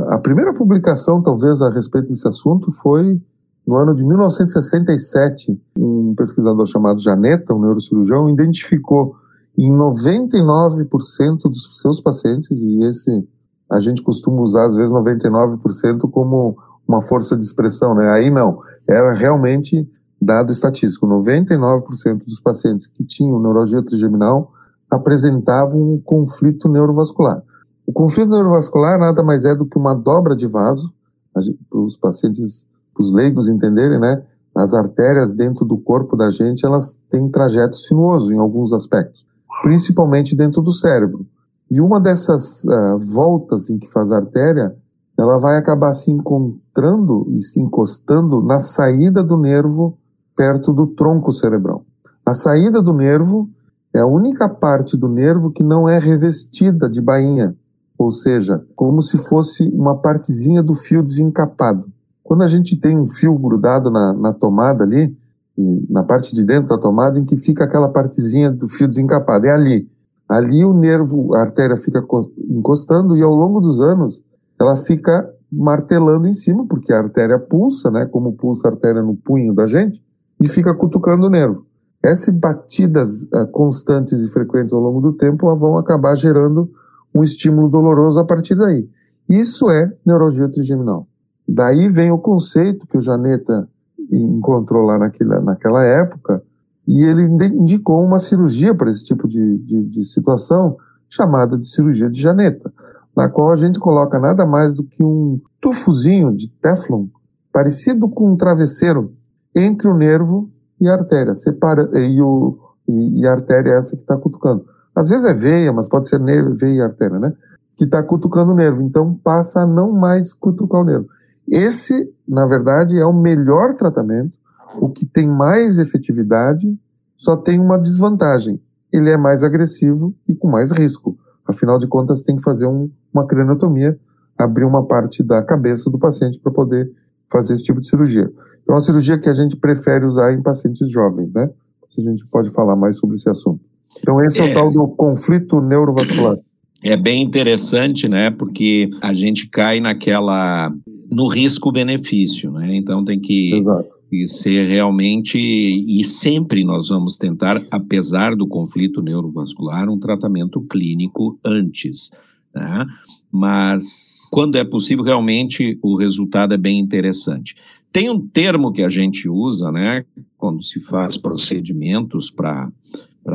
A 0.09 0.17
primeira 0.17 0.51
publicação, 0.51 1.21
talvez, 1.21 1.61
a 1.61 1.69
respeito 1.69 2.07
desse 2.07 2.27
assunto 2.27 2.71
foi 2.71 3.21
no 3.67 3.75
ano 3.75 3.95
de 3.95 4.03
1967, 4.03 5.59
um 5.77 6.05
um 6.05 6.15
pesquisador 6.15 6.65
chamado 6.65 7.01
Janeta, 7.01 7.53
um 7.53 7.59
neurocirurgião, 7.59 8.29
identificou 8.29 9.15
em 9.57 9.71
99% 9.71 11.43
dos 11.43 11.79
seus 11.81 12.01
pacientes, 12.01 12.61
e 12.61 12.83
esse 12.83 13.27
a 13.71 13.79
gente 13.79 14.01
costuma 14.01 14.41
usar 14.41 14.65
às 14.65 14.75
vezes 14.75 14.93
99% 14.93 16.09
como 16.11 16.55
uma 16.87 17.01
força 17.01 17.35
de 17.35 17.43
expressão, 17.43 17.95
né? 17.95 18.09
Aí 18.11 18.29
não, 18.29 18.59
era 18.87 19.13
realmente 19.13 19.89
dado 20.21 20.51
estatístico, 20.51 21.07
99% 21.07 22.25
dos 22.25 22.39
pacientes 22.39 22.87
que 22.87 23.03
tinham 23.03 23.39
neurologia 23.39 23.83
trigeminal 23.83 24.51
apresentavam 24.89 25.81
um 25.81 25.99
conflito 25.99 26.69
neurovascular. 26.69 27.43
O 27.85 27.93
conflito 27.93 28.29
neurovascular 28.29 28.99
nada 28.99 29.23
mais 29.23 29.45
é 29.45 29.55
do 29.55 29.65
que 29.65 29.77
uma 29.77 29.93
dobra 29.93 30.35
de 30.35 30.47
vaso, 30.47 30.93
para 31.33 31.79
os 31.79 31.97
pacientes, 31.97 32.65
para 32.93 33.03
os 33.03 33.11
leigos 33.11 33.47
entenderem, 33.47 33.99
né? 33.99 34.23
As 34.55 34.73
artérias 34.73 35.33
dentro 35.33 35.65
do 35.65 35.77
corpo 35.77 36.15
da 36.15 36.29
gente, 36.29 36.65
elas 36.65 36.99
têm 37.09 37.29
trajeto 37.29 37.75
sinuoso 37.75 38.33
em 38.33 38.37
alguns 38.37 38.71
aspectos, 38.71 39.25
principalmente 39.61 40.35
dentro 40.35 40.61
do 40.61 40.71
cérebro. 40.71 41.25
E 41.69 41.81
uma 41.81 41.99
dessas 41.99 42.63
uh, 42.65 42.99
voltas 43.13 43.69
em 43.69 43.77
que 43.77 43.91
faz 43.91 44.11
a 44.11 44.17
artéria, 44.17 44.75
ela 45.17 45.39
vai 45.39 45.57
acabar 45.57 45.93
se 45.93 46.11
encontrando 46.11 47.25
e 47.29 47.41
se 47.41 47.59
encostando 47.59 48.41
na 48.41 48.59
saída 48.59 49.23
do 49.23 49.37
nervo 49.37 49.97
perto 50.35 50.73
do 50.73 50.87
tronco 50.87 51.31
cerebral. 51.31 51.85
A 52.25 52.33
saída 52.33 52.81
do 52.81 52.93
nervo 52.93 53.49
é 53.93 53.99
a 53.99 54.05
única 54.05 54.49
parte 54.49 54.97
do 54.97 55.07
nervo 55.07 55.51
que 55.51 55.63
não 55.63 55.87
é 55.87 55.97
revestida 55.97 56.89
de 56.89 57.01
bainha, 57.01 57.55
ou 57.97 58.11
seja, 58.11 58.63
como 58.75 59.01
se 59.01 59.17
fosse 59.17 59.67
uma 59.69 59.95
partezinha 59.95 60.61
do 60.61 60.73
fio 60.73 61.01
desencapado. 61.01 61.89
Quando 62.21 62.41
a 62.41 62.47
gente 62.47 62.75
tem 62.75 62.97
um 62.97 63.05
fio 63.05 63.37
grudado 63.37 63.89
na, 63.89 64.13
na 64.13 64.33
tomada 64.33 64.83
ali, 64.83 65.15
na 65.57 66.03
parte 66.03 66.33
de 66.33 66.43
dentro 66.43 66.69
da 66.69 66.77
tomada, 66.77 67.17
em 67.17 67.25
que 67.25 67.35
fica 67.35 67.63
aquela 67.63 67.89
partezinha 67.89 68.51
do 68.51 68.67
fio 68.67 68.87
desencapado, 68.87 69.45
é 69.47 69.51
ali. 69.51 69.89
Ali 70.27 70.65
o 70.65 70.73
nervo, 70.73 71.33
a 71.35 71.41
artéria 71.41 71.77
fica 71.77 72.03
encostando 72.49 73.15
e 73.15 73.21
ao 73.21 73.33
longo 73.33 73.61
dos 73.61 73.79
anos 73.79 74.23
ela 74.59 74.75
fica 74.75 75.29
martelando 75.51 76.27
em 76.27 76.33
cima, 76.33 76.65
porque 76.67 76.91
a 76.91 76.97
artéria 76.97 77.39
pulsa, 77.39 77.91
né, 77.91 78.05
como 78.05 78.33
pulsa 78.33 78.67
a 78.67 78.71
artéria 78.71 79.01
no 79.01 79.15
punho 79.15 79.53
da 79.53 79.67
gente, 79.67 80.01
e 80.41 80.47
fica 80.47 80.73
cutucando 80.73 81.27
o 81.27 81.29
nervo. 81.29 81.65
Essas 82.03 82.35
batidas 82.35 83.23
uh, 83.23 83.47
constantes 83.51 84.19
e 84.19 84.29
frequentes 84.29 84.73
ao 84.73 84.79
longo 84.79 84.99
do 84.99 85.13
tempo 85.13 85.53
vão 85.55 85.77
acabar 85.77 86.15
gerando 86.15 86.69
um 87.13 87.23
estímulo 87.23 87.69
doloroso 87.69 88.19
a 88.19 88.25
partir 88.25 88.55
daí. 88.55 88.87
Isso 89.29 89.69
é 89.69 89.91
neurologia 90.05 90.49
trigeminal. 90.49 91.07
Daí 91.47 91.87
vem 91.87 92.11
o 92.11 92.19
conceito 92.19 92.87
que 92.87 92.97
o 92.97 93.01
Janeta 93.01 93.67
encontrou 94.11 94.83
lá 94.83 94.97
naquela, 94.97 95.41
naquela 95.41 95.83
época, 95.83 96.43
e 96.87 97.03
ele 97.03 97.23
indicou 97.23 98.03
uma 98.03 98.19
cirurgia 98.19 98.73
para 98.75 98.91
esse 98.91 99.03
tipo 99.05 99.27
de, 99.27 99.57
de, 99.59 99.83
de 99.83 100.03
situação, 100.03 100.77
chamada 101.09 101.57
de 101.57 101.65
cirurgia 101.65 102.09
de 102.09 102.21
Janeta, 102.21 102.71
na 103.15 103.29
qual 103.29 103.51
a 103.51 103.55
gente 103.55 103.79
coloca 103.79 104.19
nada 104.19 104.45
mais 104.45 104.73
do 104.73 104.83
que 104.83 105.03
um 105.03 105.39
tufozinho 105.59 106.35
de 106.35 106.49
Teflon, 106.49 107.07
parecido 107.51 108.09
com 108.09 108.31
um 108.31 108.35
travesseiro, 108.35 109.13
entre 109.55 109.87
o 109.87 109.95
nervo 109.95 110.49
e 110.79 110.87
a 110.87 110.93
artéria, 110.93 111.33
separa, 111.33 111.89
e, 111.97 112.21
o, 112.21 112.59
e, 112.87 113.21
e 113.21 113.27
a 113.27 113.31
artéria 113.31 113.71
é 113.71 113.77
essa 113.77 113.95
que 113.95 114.01
está 114.01 114.17
cutucando. 114.17 114.65
Às 114.93 115.09
vezes 115.09 115.25
é 115.25 115.33
veia, 115.33 115.73
mas 115.73 115.87
pode 115.87 116.07
ser 116.07 116.19
nervo, 116.19 116.53
veia 116.53 116.75
e 116.75 116.81
artéria, 116.81 117.19
né? 117.19 117.33
Que 117.77 117.83
está 117.83 118.01
cutucando 118.03 118.51
o 118.51 118.55
nervo. 118.55 118.81
Então 118.81 119.13
passa 119.13 119.61
a 119.61 119.65
não 119.65 119.91
mais 119.91 120.33
cutucar 120.33 120.81
o 120.81 120.85
nervo. 120.85 121.07
Esse, 121.47 122.11
na 122.27 122.45
verdade, 122.45 122.97
é 122.97 123.05
o 123.05 123.13
melhor 123.13 123.75
tratamento, 123.75 124.33
o 124.79 124.89
que 124.89 125.05
tem 125.05 125.27
mais 125.27 125.77
efetividade, 125.79 126.77
só 127.15 127.35
tem 127.35 127.59
uma 127.59 127.77
desvantagem. 127.77 128.59
Ele 128.91 129.09
é 129.09 129.17
mais 129.17 129.43
agressivo 129.43 130.13
e 130.27 130.35
com 130.35 130.49
mais 130.49 130.71
risco. 130.71 131.17
Afinal 131.45 131.77
de 131.77 131.87
contas, 131.87 132.23
tem 132.23 132.35
que 132.35 132.41
fazer 132.41 132.67
um, 132.67 132.89
uma 133.13 133.25
craniotomia, 133.25 133.97
abrir 134.37 134.65
uma 134.65 134.85
parte 134.85 135.23
da 135.23 135.43
cabeça 135.43 135.89
do 135.89 135.99
paciente 135.99 136.39
para 136.39 136.51
poder 136.51 136.91
fazer 137.31 137.53
esse 137.53 137.63
tipo 137.63 137.79
de 137.79 137.87
cirurgia. 137.87 138.31
Então, 138.63 138.73
é 138.73 138.75
uma 138.75 138.81
cirurgia 138.81 139.17
que 139.17 139.29
a 139.29 139.33
gente 139.33 139.55
prefere 139.55 140.05
usar 140.05 140.33
em 140.33 140.41
pacientes 140.41 140.89
jovens, 140.89 141.31
né? 141.33 141.49
A 141.97 142.01
gente 142.01 142.25
pode 142.27 142.49
falar 142.51 142.75
mais 142.75 142.97
sobre 142.97 143.15
esse 143.15 143.29
assunto. 143.29 143.61
Então, 143.99 144.21
esse 144.21 144.41
é, 144.41 144.47
é 144.47 144.51
o 144.51 144.53
tal 144.53 144.71
do 144.71 144.87
conflito 144.87 145.61
neurovascular. 145.61 146.35
É 146.83 146.97
bem 146.97 147.23
interessante, 147.23 148.07
né? 148.09 148.31
Porque 148.31 148.89
a 149.01 149.13
gente 149.13 149.49
cai 149.49 149.79
naquela. 149.79 150.71
No 151.11 151.27
risco-benefício, 151.27 152.51
né? 152.51 152.75
Então 152.75 153.03
tem 153.03 153.19
que. 153.19 153.53
Exato. 153.55 153.95
Ser 154.27 154.69
realmente, 154.69 155.37
e 155.37 156.05
sempre 156.05 156.63
nós 156.63 156.87
vamos 156.87 157.17
tentar, 157.17 157.61
apesar 157.69 158.33
do 158.33 158.47
conflito 158.47 159.01
neurovascular, 159.01 159.89
um 159.89 159.99
tratamento 159.99 160.61
clínico 160.61 161.37
antes. 161.43 162.11
Né? 162.53 162.85
Mas 163.29 164.29
quando 164.31 164.57
é 164.57 164.63
possível, 164.63 165.03
realmente 165.03 165.77
o 165.81 165.97
resultado 165.97 166.53
é 166.53 166.57
bem 166.57 166.79
interessante. 166.79 167.55
Tem 167.91 168.09
um 168.09 168.25
termo 168.25 168.71
que 168.71 168.83
a 168.83 168.89
gente 168.89 169.27
usa, 169.27 169.69
né, 169.69 170.05
quando 170.37 170.63
se 170.63 170.79
faz 170.79 171.17
procedimentos 171.17 172.31
para 172.31 172.71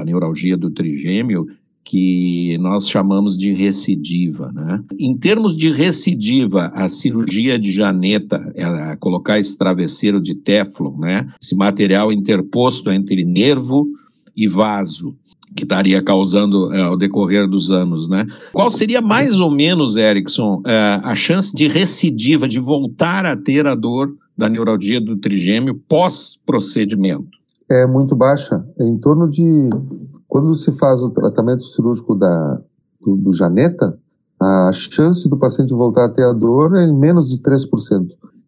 neuralgia 0.04 0.56
do 0.56 0.70
trigêmeo, 0.70 1.46
que 1.84 2.56
nós 2.58 2.88
chamamos 2.88 3.36
de 3.36 3.52
recidiva. 3.52 4.52
Né? 4.52 4.82
Em 4.98 5.16
termos 5.16 5.56
de 5.56 5.70
recidiva, 5.70 6.70
a 6.74 6.88
cirurgia 6.88 7.58
de 7.58 7.70
janeta, 7.70 8.40
é 8.54 8.96
colocar 8.96 9.38
esse 9.38 9.56
travesseiro 9.56 10.20
de 10.20 10.34
Teflon, 10.34 10.96
né? 10.98 11.26
esse 11.40 11.56
material 11.56 12.12
interposto 12.12 12.90
entre 12.90 13.24
nervo 13.24 13.88
e 14.36 14.46
vaso, 14.46 15.16
que 15.56 15.64
estaria 15.64 16.00
causando 16.02 16.72
é, 16.72 16.82
ao 16.82 16.96
decorrer 16.96 17.48
dos 17.48 17.70
anos, 17.70 18.08
né? 18.08 18.24
Qual 18.52 18.70
seria 18.70 19.00
mais 19.00 19.40
ou 19.40 19.50
menos, 19.50 19.96
Erickson, 19.96 20.62
é, 20.64 21.00
a 21.02 21.14
chance 21.16 21.54
de 21.54 21.66
recidiva, 21.66 22.46
de 22.46 22.60
voltar 22.60 23.26
a 23.26 23.36
ter 23.36 23.66
a 23.66 23.74
dor 23.74 24.14
da 24.38 24.48
neuralgia 24.48 25.00
do 25.00 25.16
trigêmeo 25.16 25.74
pós-procedimento? 25.88 27.28
É 27.68 27.86
muito 27.86 28.16
baixa, 28.16 28.64
é 28.78 28.84
em 28.84 28.96
torno 28.96 29.28
de 29.28 29.68
quando 30.30 30.54
se 30.54 30.70
faz 30.78 31.02
o 31.02 31.10
tratamento 31.10 31.64
cirúrgico 31.64 32.14
da, 32.14 32.62
do, 33.00 33.16
do 33.16 33.32
janeta, 33.32 33.98
a 34.40 34.70
chance 34.72 35.28
do 35.28 35.36
paciente 35.36 35.74
voltar 35.74 36.04
a 36.04 36.08
ter 36.08 36.22
a 36.22 36.32
dor 36.32 36.76
é 36.76 36.84
em 36.84 36.96
menos 36.96 37.28
de 37.28 37.42
3%. 37.42 37.66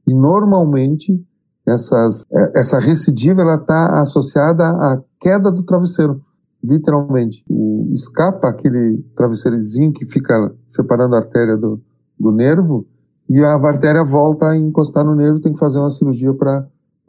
E 0.07 0.15
normalmente 0.15 1.21
essas, 1.67 2.25
é, 2.33 2.61
essa 2.61 2.79
recidiva 2.79 3.43
ela 3.43 3.57
está 3.57 4.01
associada 4.01 4.65
à 4.65 5.03
queda 5.21 5.51
do 5.51 5.65
travesseiro, 5.65 6.23
literalmente. 6.63 7.45
O, 7.51 7.91
escapa 7.93 8.49
aquele 8.49 9.05
travesseirozinho 9.17 9.93
que 9.93 10.07
fica 10.07 10.55
separando 10.69 11.17
a 11.17 11.19
artéria 11.19 11.57
do, 11.57 11.83
do 12.19 12.31
nervo 12.31 12.87
e 13.29 13.43
a 13.43 13.55
artéria 13.55 14.05
volta 14.05 14.51
a 14.51 14.57
encostar 14.57 15.05
no 15.05 15.17
nervo, 15.17 15.41
tem 15.41 15.53
que 15.53 15.59
fazer 15.59 15.81
uma 15.81 15.91
cirurgia 15.91 16.33
para 16.33 16.65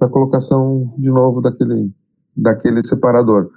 colocação 0.10 0.92
de 0.98 1.12
novo 1.12 1.42
daquele, 1.42 1.94
daquele 2.36 2.84
separador 2.84 3.52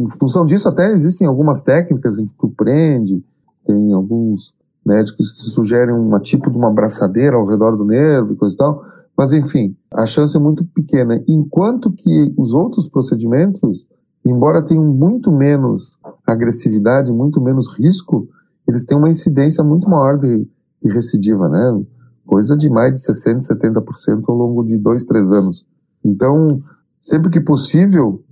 em 0.00 0.06
função 0.18 0.46
disso, 0.46 0.68
até 0.68 0.90
existem 0.90 1.26
algumas 1.26 1.62
técnicas 1.62 2.18
em 2.18 2.26
que 2.26 2.34
tu 2.34 2.48
prende, 2.48 3.22
tem 3.66 3.92
alguns 3.92 4.54
médicos 4.84 5.32
que 5.32 5.42
sugerem 5.50 5.94
um 5.94 6.18
tipo 6.20 6.50
de 6.50 6.56
uma 6.56 6.72
braçadeira 6.72 7.36
ao 7.36 7.46
redor 7.46 7.76
do 7.76 7.84
nervo 7.84 8.32
e 8.32 8.36
coisa 8.36 8.54
e 8.54 8.58
tal, 8.58 8.82
mas 9.16 9.32
enfim, 9.32 9.76
a 9.92 10.06
chance 10.06 10.36
é 10.36 10.40
muito 10.40 10.64
pequena. 10.64 11.22
Enquanto 11.28 11.92
que 11.92 12.34
os 12.38 12.54
outros 12.54 12.88
procedimentos, 12.88 13.86
embora 14.26 14.64
tenham 14.64 14.86
muito 14.86 15.30
menos 15.30 15.98
agressividade, 16.26 17.12
muito 17.12 17.40
menos 17.40 17.68
risco, 17.76 18.28
eles 18.66 18.84
têm 18.84 18.96
uma 18.96 19.10
incidência 19.10 19.62
muito 19.62 19.88
maior 19.88 20.16
de, 20.18 20.48
de 20.82 20.92
recidiva, 20.92 21.48
né? 21.48 21.82
Coisa 22.24 22.56
de 22.56 22.70
mais 22.70 22.92
de 22.92 23.00
60%, 23.00 23.40
70% 23.40 24.24
ao 24.28 24.34
longo 24.34 24.64
de 24.64 24.78
dois, 24.78 25.04
três 25.04 25.30
anos. 25.32 25.66
Então, 26.04 26.62
sempre 27.00 27.30
que 27.30 27.40
possível, 27.40 28.22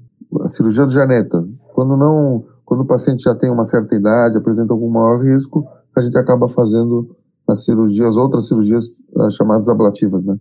a 0.40 0.48
cirurgia 0.48 0.86
do 0.86 0.92
Janeta, 0.92 1.46
quando 1.78 1.96
não, 1.96 2.44
quando 2.64 2.80
o 2.80 2.84
paciente 2.84 3.22
já 3.22 3.36
tem 3.36 3.48
uma 3.48 3.62
certa 3.62 3.94
idade, 3.94 4.36
apresenta 4.36 4.74
algum 4.74 4.90
maior 4.90 5.22
risco, 5.22 5.64
a 5.94 6.00
gente 6.00 6.18
acaba 6.18 6.48
fazendo 6.48 7.16
as 7.48 7.64
cirurgias, 7.64 8.16
outras 8.16 8.48
cirurgias 8.48 8.98
uh, 9.14 9.30
chamadas 9.30 9.68
ablativas, 9.68 10.24
né? 10.24 10.36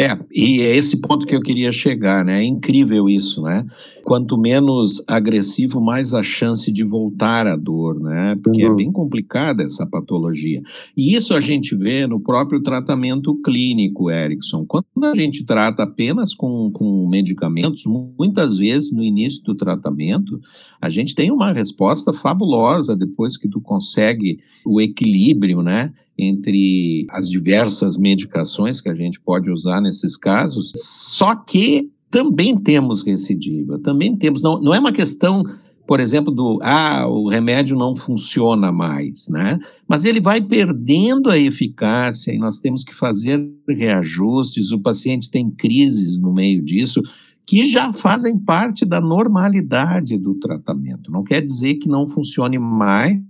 É, 0.00 0.18
e 0.32 0.62
é 0.62 0.74
esse 0.74 0.98
ponto 0.98 1.26
que 1.26 1.36
eu 1.36 1.42
queria 1.42 1.70
chegar, 1.70 2.24
né? 2.24 2.40
É 2.40 2.44
incrível 2.44 3.06
isso, 3.06 3.42
né? 3.42 3.66
Quanto 4.02 4.38
menos 4.38 5.04
agressivo, 5.06 5.78
mais 5.78 6.14
a 6.14 6.22
chance 6.22 6.72
de 6.72 6.82
voltar 6.82 7.46
a 7.46 7.54
dor, 7.54 8.00
né? 8.00 8.34
Porque 8.42 8.64
uhum. 8.64 8.72
é 8.72 8.76
bem 8.76 8.90
complicada 8.90 9.62
essa 9.62 9.86
patologia. 9.86 10.62
E 10.96 11.14
isso 11.14 11.34
a 11.34 11.40
gente 11.40 11.76
vê 11.76 12.06
no 12.06 12.18
próprio 12.18 12.62
tratamento 12.62 13.38
clínico, 13.42 14.10
Erickson. 14.10 14.64
Quando 14.64 15.04
a 15.04 15.12
gente 15.12 15.44
trata 15.44 15.82
apenas 15.82 16.32
com, 16.32 16.70
com 16.72 17.06
medicamentos, 17.06 17.84
muitas 17.84 18.56
vezes 18.56 18.90
no 18.90 19.02
início 19.02 19.44
do 19.44 19.54
tratamento, 19.54 20.40
a 20.80 20.88
gente 20.88 21.14
tem 21.14 21.30
uma 21.30 21.52
resposta 21.52 22.10
fabulosa 22.10 22.96
depois 22.96 23.36
que 23.36 23.50
tu 23.50 23.60
consegue 23.60 24.38
o 24.64 24.80
equilíbrio, 24.80 25.60
né? 25.60 25.92
Entre 26.22 27.06
as 27.10 27.28
diversas 27.28 27.96
medicações 27.96 28.80
que 28.80 28.88
a 28.88 28.94
gente 28.94 29.20
pode 29.20 29.50
usar 29.50 29.80
nesses 29.80 30.16
casos, 30.16 30.72
só 30.74 31.34
que 31.34 31.90
também 32.10 32.58
temos 32.58 33.02
recidiva, 33.02 33.78
também 33.78 34.16
temos. 34.16 34.42
Não, 34.42 34.60
não 34.60 34.74
é 34.74 34.80
uma 34.80 34.92
questão, 34.92 35.44
por 35.86 36.00
exemplo, 36.00 36.32
do 36.32 36.58
ah, 36.62 37.06
o 37.08 37.28
remédio 37.28 37.76
não 37.76 37.94
funciona 37.94 38.72
mais, 38.72 39.28
né? 39.28 39.58
Mas 39.86 40.04
ele 40.04 40.20
vai 40.20 40.40
perdendo 40.40 41.30
a 41.30 41.38
eficácia 41.38 42.32
e 42.32 42.38
nós 42.38 42.58
temos 42.58 42.82
que 42.82 42.94
fazer 42.94 43.40
reajustes. 43.68 44.72
O 44.72 44.80
paciente 44.80 45.30
tem 45.30 45.50
crises 45.50 46.18
no 46.18 46.32
meio 46.32 46.62
disso 46.62 47.00
que 47.46 47.66
já 47.66 47.92
fazem 47.92 48.38
parte 48.38 48.84
da 48.84 49.00
normalidade 49.00 50.16
do 50.16 50.34
tratamento. 50.34 51.10
Não 51.10 51.24
quer 51.24 51.42
dizer 51.42 51.74
que 51.76 51.88
não 51.88 52.06
funcione 52.06 52.60
mais, 52.60 53.20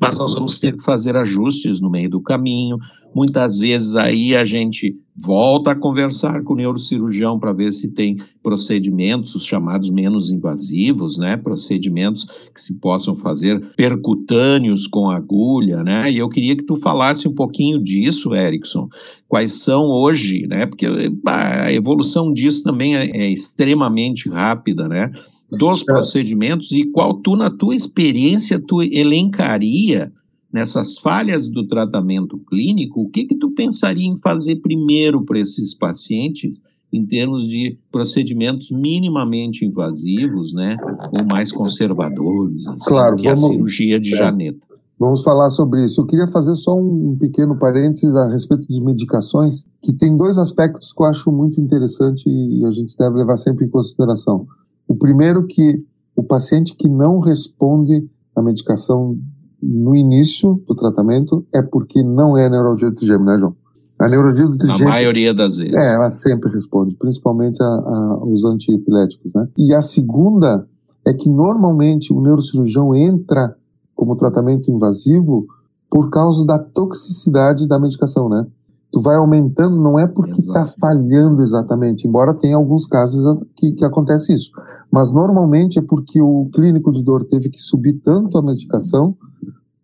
mas 0.00 0.18
nós 0.18 0.34
vamos 0.34 0.58
ter 0.58 0.76
que 0.76 0.82
fazer 0.82 1.16
ajustes 1.16 1.80
no 1.80 1.90
meio 1.90 2.10
do 2.10 2.20
caminho. 2.20 2.78
Muitas 3.16 3.56
vezes 3.56 3.96
aí 3.96 4.36
a 4.36 4.44
gente 4.44 4.94
volta 5.16 5.70
a 5.70 5.74
conversar 5.74 6.42
com 6.42 6.52
o 6.52 6.56
neurocirurgião 6.56 7.38
para 7.38 7.50
ver 7.50 7.72
se 7.72 7.88
tem 7.88 8.18
procedimentos 8.42 9.34
os 9.34 9.46
chamados 9.46 9.88
menos 9.88 10.30
invasivos, 10.30 11.16
né? 11.16 11.34
Procedimentos 11.38 12.26
que 12.54 12.60
se 12.60 12.78
possam 12.78 13.16
fazer 13.16 13.58
percutâneos 13.74 14.86
com 14.86 15.08
agulha, 15.08 15.82
né? 15.82 16.12
E 16.12 16.18
eu 16.18 16.28
queria 16.28 16.54
que 16.54 16.66
tu 16.66 16.76
falasse 16.76 17.26
um 17.26 17.32
pouquinho 17.32 17.82
disso, 17.82 18.34
Erickson. 18.34 18.86
Quais 19.26 19.62
são 19.62 19.86
hoje, 19.86 20.46
né? 20.46 20.66
Porque 20.66 20.86
a 21.26 21.72
evolução 21.72 22.30
disso 22.30 22.64
também 22.64 22.96
é, 22.96 23.06
é 23.16 23.30
extremamente 23.30 24.28
rápida, 24.28 24.86
né? 24.86 25.10
Dos 25.50 25.80
é. 25.80 25.84
procedimentos 25.86 26.70
e 26.70 26.84
qual 26.84 27.14
tu, 27.14 27.34
na 27.34 27.48
tua 27.48 27.74
experiência, 27.74 28.60
tu 28.60 28.82
elencaria 28.82 30.12
nessas 30.56 30.96
falhas 30.96 31.48
do 31.48 31.68
tratamento 31.68 32.38
clínico, 32.48 33.02
o 33.02 33.10
que 33.10 33.26
que 33.26 33.34
tu 33.34 33.50
pensaria 33.50 34.06
em 34.06 34.16
fazer 34.16 34.56
primeiro 34.56 35.22
para 35.22 35.38
esses 35.38 35.74
pacientes 35.74 36.62
em 36.90 37.04
termos 37.04 37.46
de 37.46 37.78
procedimentos 37.92 38.70
minimamente 38.70 39.66
invasivos, 39.66 40.54
né, 40.54 40.78
ou 41.12 41.26
mais 41.26 41.52
conservadores, 41.52 42.66
assim, 42.68 42.88
claro, 42.88 43.16
que 43.16 43.24
vamos, 43.24 43.44
a 43.44 43.48
cirurgia 43.48 44.00
de 44.00 44.14
é, 44.14 44.16
janeta. 44.16 44.66
Vamos 44.98 45.22
falar 45.22 45.50
sobre 45.50 45.84
isso. 45.84 46.00
Eu 46.00 46.06
queria 46.06 46.26
fazer 46.26 46.54
só 46.54 46.74
um 46.74 47.14
pequeno 47.20 47.58
parênteses 47.58 48.14
a 48.14 48.32
respeito 48.32 48.66
de 48.66 48.82
medicações, 48.82 49.66
que 49.82 49.92
tem 49.92 50.16
dois 50.16 50.38
aspectos 50.38 50.90
que 50.90 51.02
eu 51.02 51.06
acho 51.06 51.30
muito 51.30 51.60
interessante 51.60 52.24
e 52.30 52.64
a 52.64 52.70
gente 52.70 52.96
deve 52.96 53.18
levar 53.18 53.36
sempre 53.36 53.66
em 53.66 53.68
consideração. 53.68 54.46
O 54.88 54.96
primeiro 54.96 55.46
que 55.46 55.84
o 56.16 56.22
paciente 56.22 56.74
que 56.74 56.88
não 56.88 57.20
responde 57.20 58.08
à 58.34 58.42
medicação 58.42 59.18
no 59.66 59.96
início 59.96 60.62
do 60.66 60.74
tratamento 60.74 61.44
é 61.52 61.62
porque 61.62 62.02
não 62.02 62.36
é 62.36 62.48
neuralgia 62.48 62.90
do 62.90 62.96
trigêmeo, 62.96 63.24
né, 63.24 63.38
João? 63.38 63.56
A 63.98 64.08
neuralgia 64.08 64.46
do 64.46 64.56
trigêmeo... 64.56 64.88
A 64.88 64.90
maioria 64.90 65.34
das 65.34 65.56
vezes. 65.56 65.74
É, 65.74 65.94
ela 65.94 66.10
sempre 66.10 66.50
responde, 66.50 66.94
principalmente 66.96 67.60
a, 67.62 67.66
a, 67.66 68.24
os 68.24 68.44
antiepiléticos, 68.44 69.32
né? 69.34 69.48
E 69.56 69.74
a 69.74 69.82
segunda 69.82 70.66
é 71.04 71.12
que 71.12 71.28
normalmente 71.28 72.12
o 72.12 72.20
neurocirurgião 72.20 72.94
entra 72.94 73.56
como 73.94 74.16
tratamento 74.16 74.70
invasivo 74.70 75.46
por 75.90 76.10
causa 76.10 76.44
da 76.44 76.58
toxicidade 76.58 77.66
da 77.66 77.78
medicação, 77.78 78.28
né? 78.28 78.46
Tu 78.92 79.00
vai 79.00 79.16
aumentando, 79.16 79.80
não 79.80 79.98
é 79.98 80.06
porque 80.06 80.40
está 80.40 80.66
falhando 80.80 81.42
exatamente, 81.42 82.06
embora 82.06 82.34
tenha 82.34 82.56
alguns 82.56 82.86
casos 82.86 83.42
que, 83.56 83.72
que 83.72 83.84
acontece 83.84 84.32
isso. 84.32 84.50
Mas 84.92 85.12
normalmente 85.12 85.78
é 85.78 85.82
porque 85.82 86.20
o 86.20 86.48
clínico 86.54 86.92
de 86.92 87.02
dor 87.02 87.24
teve 87.24 87.48
que 87.48 87.60
subir 87.60 87.94
tanto 87.94 88.38
a 88.38 88.42
medicação 88.42 89.16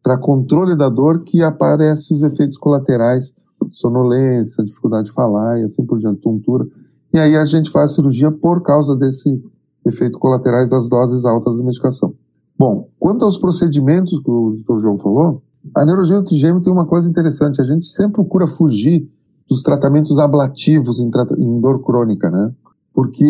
para 0.02 0.18
controle 0.18 0.76
da 0.76 0.88
dor 0.88 1.22
que 1.22 1.42
aparecem 1.42 2.16
os 2.16 2.22
efeitos 2.22 2.58
colaterais, 2.58 3.34
sonolência, 3.70 4.64
dificuldade 4.64 5.08
de 5.08 5.12
falar 5.12 5.60
e 5.60 5.64
assim 5.64 5.84
por 5.84 5.98
diante, 5.98 6.20
tontura. 6.20 6.66
E 7.14 7.18
aí 7.18 7.36
a 7.36 7.44
gente 7.44 7.70
faz 7.70 7.90
a 7.90 7.94
cirurgia 7.94 8.30
por 8.30 8.62
causa 8.62 8.96
desse 8.96 9.42
efeito 9.86 10.18
colaterais 10.18 10.68
das 10.68 10.88
doses 10.88 11.24
altas 11.24 11.56
da 11.56 11.62
medicação. 11.62 12.14
Bom, 12.58 12.88
quanto 12.98 13.24
aos 13.24 13.38
procedimentos 13.38 14.18
que 14.18 14.30
o 14.30 14.56
Dr. 14.56 14.78
João 14.78 14.98
falou, 14.98 15.42
a 15.74 16.22
trigêmeo 16.22 16.60
tem 16.60 16.72
uma 16.72 16.86
coisa 16.86 17.08
interessante, 17.08 17.60
a 17.60 17.64
gente 17.64 17.86
sempre 17.86 18.14
procura 18.14 18.46
fugir 18.46 19.08
dos 19.48 19.62
tratamentos 19.62 20.18
ablativos 20.18 20.98
em, 20.98 21.10
em 21.38 21.60
dor 21.60 21.82
crônica, 21.82 22.30
né? 22.30 22.52
Porque 22.92 23.24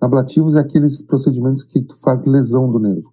ablativos 0.00 0.54
é 0.56 0.60
aqueles 0.60 1.02
procedimentos 1.02 1.64
que 1.64 1.82
tu 1.82 1.96
faz 2.00 2.26
lesão 2.26 2.70
do 2.70 2.78
nervo 2.78 3.10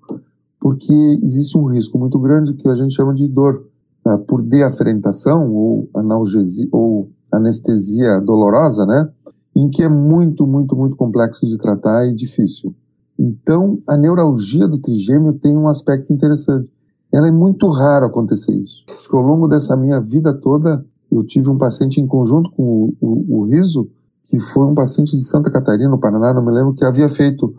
porque 0.67 0.91
existe 1.23 1.57
um 1.57 1.63
risco 1.63 1.97
muito 1.97 2.19
grande 2.19 2.53
que 2.53 2.67
a 2.67 2.75
gente 2.75 2.93
chama 2.93 3.13
de 3.13 3.25
dor 3.25 3.63
uh, 4.05 4.19
por 4.19 4.41
deaferentação 4.41 5.49
ou 5.49 5.89
analgesia 5.95 6.67
ou 6.73 7.09
anestesia 7.31 8.19
dolorosa, 8.19 8.85
né? 8.85 9.09
Em 9.55 9.69
que 9.69 9.81
é 9.81 9.87
muito, 9.87 10.45
muito, 10.45 10.75
muito 10.75 10.97
complexo 10.97 11.47
de 11.47 11.57
tratar 11.57 12.05
e 12.07 12.13
difícil. 12.13 12.75
Então, 13.17 13.79
a 13.87 13.95
neuralgia 13.95 14.67
do 14.67 14.77
trigêmeo 14.77 15.31
tem 15.31 15.57
um 15.57 15.69
aspecto 15.69 16.11
interessante. 16.11 16.69
Ela 17.13 17.29
é 17.29 17.31
muito 17.31 17.69
raro 17.69 18.07
acontecer 18.07 18.51
isso. 18.51 18.83
Acho 18.89 19.09
que 19.09 19.15
ao 19.15 19.21
longo 19.21 19.47
dessa 19.47 19.77
minha 19.77 20.01
vida 20.01 20.33
toda, 20.33 20.85
eu 21.09 21.23
tive 21.23 21.49
um 21.49 21.57
paciente 21.57 22.01
em 22.01 22.05
conjunto 22.05 22.51
com 22.51 22.61
o, 22.61 22.93
o, 22.99 23.39
o 23.39 23.45
Riso, 23.45 23.89
que 24.25 24.37
foi 24.37 24.65
um 24.65 24.73
paciente 24.73 25.15
de 25.15 25.23
Santa 25.23 25.49
Catarina, 25.49 25.89
no 25.89 25.97
Paraná, 25.97 26.33
não 26.33 26.43
me 26.43 26.51
lembro, 26.51 26.73
que 26.73 26.83
havia 26.83 27.07
feito 27.07 27.55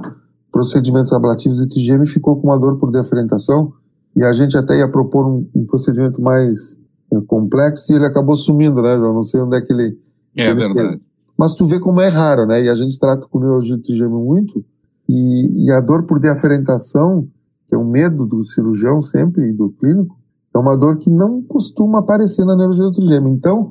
procedimentos 0.51 1.13
ablativos 1.13 1.59
de 1.59 1.69
TGM 1.69 2.07
ficou 2.07 2.37
com 2.37 2.49
uma 2.49 2.59
dor 2.59 2.79
por 2.79 2.91
deferentação 2.91 3.73
e 4.17 4.23
a 4.23 4.33
gente 4.33 4.57
até 4.57 4.79
ia 4.79 4.89
propor 4.89 5.27
um, 5.27 5.49
um 5.55 5.65
procedimento 5.67 6.21
mais 6.21 6.77
é, 7.13 7.21
complexo 7.23 7.93
e 7.93 7.97
ele 7.97 8.07
acabou 8.07 8.37
sumindo, 8.37 8.83
né, 8.83 8.97
João? 8.97 9.15
Não 9.15 9.23
sei 9.23 9.41
onde 9.41 9.57
é 9.57 9.61
que 9.61 9.73
ele... 9.73 9.99
É 10.37 10.51
ele 10.51 10.55
verdade. 10.55 11.01
Mas 11.37 11.55
tu 11.55 11.67
vê 11.67 11.79
como 11.79 12.01
é 12.01 12.09
raro, 12.09 12.47
né? 12.47 12.65
E 12.65 12.69
a 12.69 12.75
gente 12.75 12.99
trata 12.99 13.27
com 13.29 13.39
neurologia 13.39 13.77
de 13.77 13.83
TGM 13.83 14.13
muito 14.13 14.65
e, 15.09 15.67
e 15.67 15.71
a 15.71 15.81
dor 15.81 16.03
por 16.03 16.19
deferentação, 16.19 17.29
que 17.69 17.75
é 17.75 17.79
um 17.79 17.89
medo 17.89 18.27
do 18.27 18.43
cirurgião 18.43 19.01
sempre 19.01 19.49
e 19.49 19.53
do 19.53 19.71
clínico, 19.71 20.19
é 20.55 20.59
uma 20.59 20.77
dor 20.77 20.99
que 20.99 21.11
não 21.11 21.43
costuma 21.43 22.01
aparecer 22.01 22.45
na 22.45 22.57
neurologia 22.57 22.85
do 22.85 22.93
trigêmeo. 22.93 23.33
Então, 23.33 23.71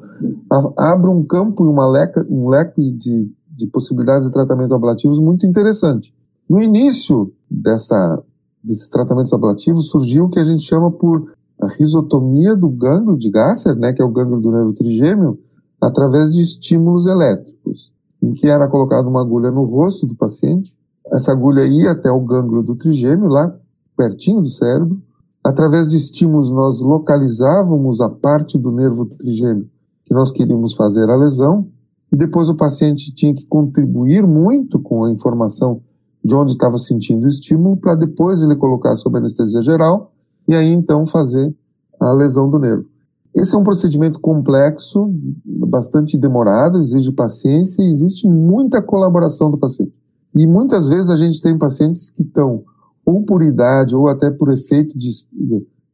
a, 0.49 0.91
abre 0.91 1.09
um 1.09 1.23
campo 1.23 1.65
e 1.65 1.67
uma 1.67 1.87
leca, 1.87 2.25
um 2.29 2.47
leque 2.47 2.91
de, 2.91 3.31
de 3.49 3.67
possibilidades 3.67 4.25
de 4.25 4.31
tratamento 4.31 4.73
ablativos 4.73 5.19
muito 5.19 5.45
interessante. 5.45 6.13
No 6.49 6.61
início 6.61 7.33
dessa, 7.49 8.23
desses 8.63 8.89
tratamentos 8.89 9.33
ablativos 9.33 9.89
surgiu 9.89 10.25
o 10.25 10.29
que 10.29 10.39
a 10.39 10.43
gente 10.43 10.63
chama 10.63 10.89
por 10.91 11.33
a 11.61 11.67
risotomia 11.67 12.55
do 12.55 12.69
gânglio 12.69 13.17
de 13.17 13.29
Gasser, 13.29 13.75
né, 13.75 13.91
que 13.91 14.01
é 14.01 14.05
o 14.05 14.11
gânglio 14.11 14.39
do 14.39 14.51
nervo 14.51 14.73
trigêmeo, 14.73 15.39
através 15.81 16.31
de 16.31 16.41
estímulos 16.41 17.07
elétricos, 17.07 17.91
em 18.21 18.33
que 18.33 18.47
era 18.47 18.67
colocada 18.67 19.07
uma 19.07 19.21
agulha 19.21 19.51
no 19.51 19.63
rosto 19.63 20.05
do 20.05 20.15
paciente, 20.15 20.77
essa 21.11 21.31
agulha 21.31 21.65
ia 21.65 21.91
até 21.91 22.11
o 22.11 22.21
gânglio 22.21 22.61
do 22.61 22.75
trigêmeo, 22.75 23.27
lá 23.27 23.55
pertinho 23.95 24.41
do 24.41 24.47
cérebro, 24.47 25.01
através 25.43 25.89
de 25.89 25.97
estímulos 25.97 26.51
nós 26.51 26.79
localizávamos 26.79 28.01
a 28.01 28.09
parte 28.09 28.57
do 28.57 28.71
nervo 28.71 29.05
trigêmeo 29.05 29.69
que 30.05 30.13
nós 30.13 30.31
queríamos 30.31 30.73
fazer 30.73 31.09
a 31.09 31.15
lesão, 31.15 31.67
e 32.11 32.15
depois 32.15 32.47
o 32.49 32.55
paciente 32.55 33.13
tinha 33.13 33.33
que 33.33 33.45
contribuir 33.45 34.25
muito 34.25 34.79
com 34.79 35.03
a 35.03 35.11
informação 35.11 35.81
de 36.27 36.35
onde 36.35 36.51
estava 36.51 36.77
sentindo 36.77 37.25
o 37.25 37.29
estímulo, 37.29 37.77
para 37.77 37.95
depois 37.95 38.41
ele 38.41 38.53
colocar 38.57 38.93
sob 38.97 39.17
anestesia 39.17 39.61
geral 39.61 40.11
e 40.45 40.53
aí 40.53 40.73
então 40.73 41.05
fazer 41.05 41.55
a 41.97 42.11
lesão 42.11 42.49
do 42.49 42.59
nervo. 42.59 42.85
Esse 43.33 43.55
é 43.55 43.57
um 43.57 43.63
procedimento 43.63 44.19
complexo, 44.19 45.09
bastante 45.45 46.17
demorado, 46.17 46.79
exige 46.79 47.13
paciência 47.13 47.81
e 47.81 47.89
existe 47.89 48.27
muita 48.27 48.81
colaboração 48.81 49.49
do 49.49 49.57
paciente. 49.57 49.93
E 50.35 50.45
muitas 50.45 50.87
vezes 50.87 51.09
a 51.09 51.15
gente 51.15 51.41
tem 51.41 51.57
pacientes 51.57 52.09
que 52.09 52.23
estão, 52.23 52.63
ou 53.05 53.23
por 53.23 53.41
idade, 53.41 53.95
ou 53.95 54.09
até 54.09 54.29
por 54.29 54.51
efeito 54.51 54.97
de, 54.97 55.09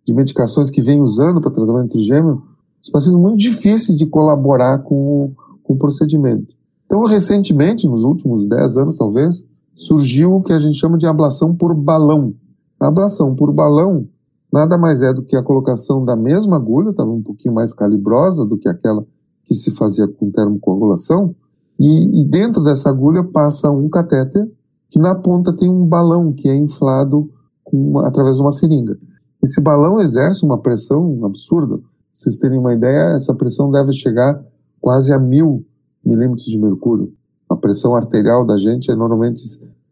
de 0.03 0.13
medicações 0.13 0.71
que 0.71 0.81
vem 0.81 0.99
usando 0.99 1.39
para 1.39 1.51
tratamento 1.51 1.91
trigêmeo, 1.91 2.41
os 2.81 2.89
pacientes 2.89 3.21
muito 3.21 3.37
difíceis 3.37 3.95
de 3.95 4.07
colaborar 4.07 4.79
com 4.79 4.95
o, 4.95 5.31
com 5.61 5.73
o 5.73 5.77
procedimento. 5.77 6.55
Então, 6.85 7.03
recentemente, 7.03 7.87
nos 7.87 8.03
últimos 8.03 8.47
10 8.47 8.77
anos 8.77 8.97
talvez, 8.97 9.45
surgiu 9.75 10.35
o 10.35 10.41
que 10.41 10.53
a 10.53 10.59
gente 10.59 10.77
chama 10.77 10.97
de 10.97 11.07
ablação 11.07 11.55
por 11.55 11.73
balão. 11.73 12.33
A 12.79 12.87
ablação 12.87 13.35
por 13.35 13.51
balão 13.51 14.07
nada 14.53 14.77
mais 14.77 15.01
é 15.01 15.11
do 15.11 15.23
que 15.23 15.35
a 15.35 15.41
colocação 15.41 16.05
da 16.05 16.15
mesma 16.15 16.57
agulha, 16.57 16.91
estava 16.91 17.09
um 17.09 17.23
pouquinho 17.23 17.55
mais 17.55 17.73
calibrosa 17.73 18.45
do 18.45 18.55
que 18.55 18.69
aquela 18.69 19.03
que 19.45 19.55
se 19.55 19.71
fazia 19.71 20.07
com 20.07 20.29
termocoagulação, 20.29 21.35
e, 21.79 22.21
e 22.21 22.25
dentro 22.25 22.63
dessa 22.63 22.89
agulha 22.89 23.23
passa 23.23 23.71
um 23.71 23.89
catéter 23.89 24.47
que 24.89 24.99
na 24.99 25.15
ponta 25.15 25.51
tem 25.51 25.67
um 25.67 25.87
balão 25.87 26.31
que 26.31 26.47
é 26.47 26.55
inflado 26.55 27.31
uma, 27.71 28.07
através 28.07 28.35
de 28.35 28.43
uma 28.43 28.51
seringa. 28.51 28.95
Esse 29.43 29.59
balão 29.59 29.99
exerce 29.99 30.45
uma 30.45 30.59
pressão 30.59 31.25
absurda. 31.25 31.77
Pra 31.77 31.85
vocês 32.13 32.37
terem 32.37 32.59
uma 32.59 32.73
ideia, 32.73 33.15
essa 33.15 33.33
pressão 33.33 33.71
deve 33.71 33.91
chegar 33.91 34.39
quase 34.79 35.11
a 35.11 35.17
mil 35.17 35.65
milímetros 36.05 36.45
de 36.45 36.59
mercúrio. 36.59 37.11
A 37.49 37.55
pressão 37.55 37.95
arterial 37.95 38.45
da 38.45 38.57
gente 38.57 38.91
é 38.91 38.95
normalmente 38.95 39.41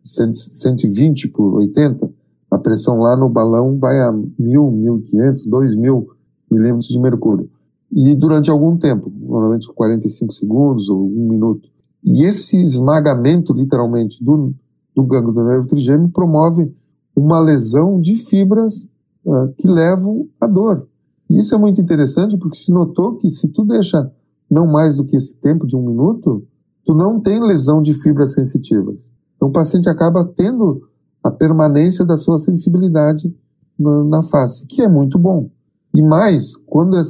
120 0.04 1.30
por 1.30 1.56
80. 1.56 2.10
A 2.50 2.58
pressão 2.58 3.00
lá 3.00 3.16
no 3.16 3.30
balão 3.30 3.78
vai 3.78 4.02
a 4.02 4.12
1.000, 4.12 4.30
1.500, 4.40 5.48
2.000 5.48 6.06
milímetros 6.52 6.90
de 6.90 7.00
mercúrio. 7.00 7.50
E 7.92 8.16
durante 8.16 8.50
algum 8.50 8.78
tempo, 8.78 9.12
normalmente 9.16 9.68
45 9.68 10.34
segundos 10.34 10.90
ou 10.90 11.06
um 11.06 11.30
minuto. 11.30 11.70
E 12.04 12.26
esse 12.26 12.62
esmagamento, 12.62 13.54
literalmente, 13.54 14.24
do, 14.24 14.54
do 14.96 15.04
gânglio 15.04 15.34
do 15.34 15.44
nervo 15.44 15.68
trigêmeo 15.68 16.10
promove 16.10 16.74
uma 17.16 17.40
lesão 17.40 18.00
de 18.02 18.16
fibras 18.16 18.90
uh, 19.26 19.54
que 19.58 19.68
levam 19.68 20.28
à 20.40 20.48
dor. 20.48 20.88
E 21.30 21.40
isso 21.40 21.54
é 21.54 21.58
muito 21.58 21.80
interessante 21.80 22.38
porque 22.38 22.58
se 22.58 22.72
notou 22.72 23.18
que 23.18 23.30
se 23.30 23.50
tu 23.50 23.64
deixa 23.64 24.12
não 24.50 24.68
mais 24.68 24.98
do 24.98 25.06
que 25.06 25.16
esse 25.16 25.36
tempo 25.38 25.66
de 25.66 25.76
um 25.78 25.86
minuto, 25.86 26.46
tu 26.86 26.94
não 26.94 27.20
tem 27.20 27.40
lesão 27.40 27.82
de 27.82 27.94
fibras 27.94 28.34
sensitivas. 28.34 29.12
Então 29.42 29.50
o 29.50 29.52
paciente 29.52 29.90
acaba 29.90 30.24
tendo 30.24 30.88
a 31.24 31.32
permanência 31.32 32.06
da 32.06 32.16
sua 32.16 32.38
sensibilidade 32.38 33.36
na, 33.78 34.04
na 34.04 34.24
face, 34.24 34.68
que 34.68 34.84
é 34.84 34.88
muito 34.88 35.18
bom. 35.18 35.50
E 35.96 36.02
mais, 36.04 36.56
quando 36.56 36.96
é, 36.96 37.02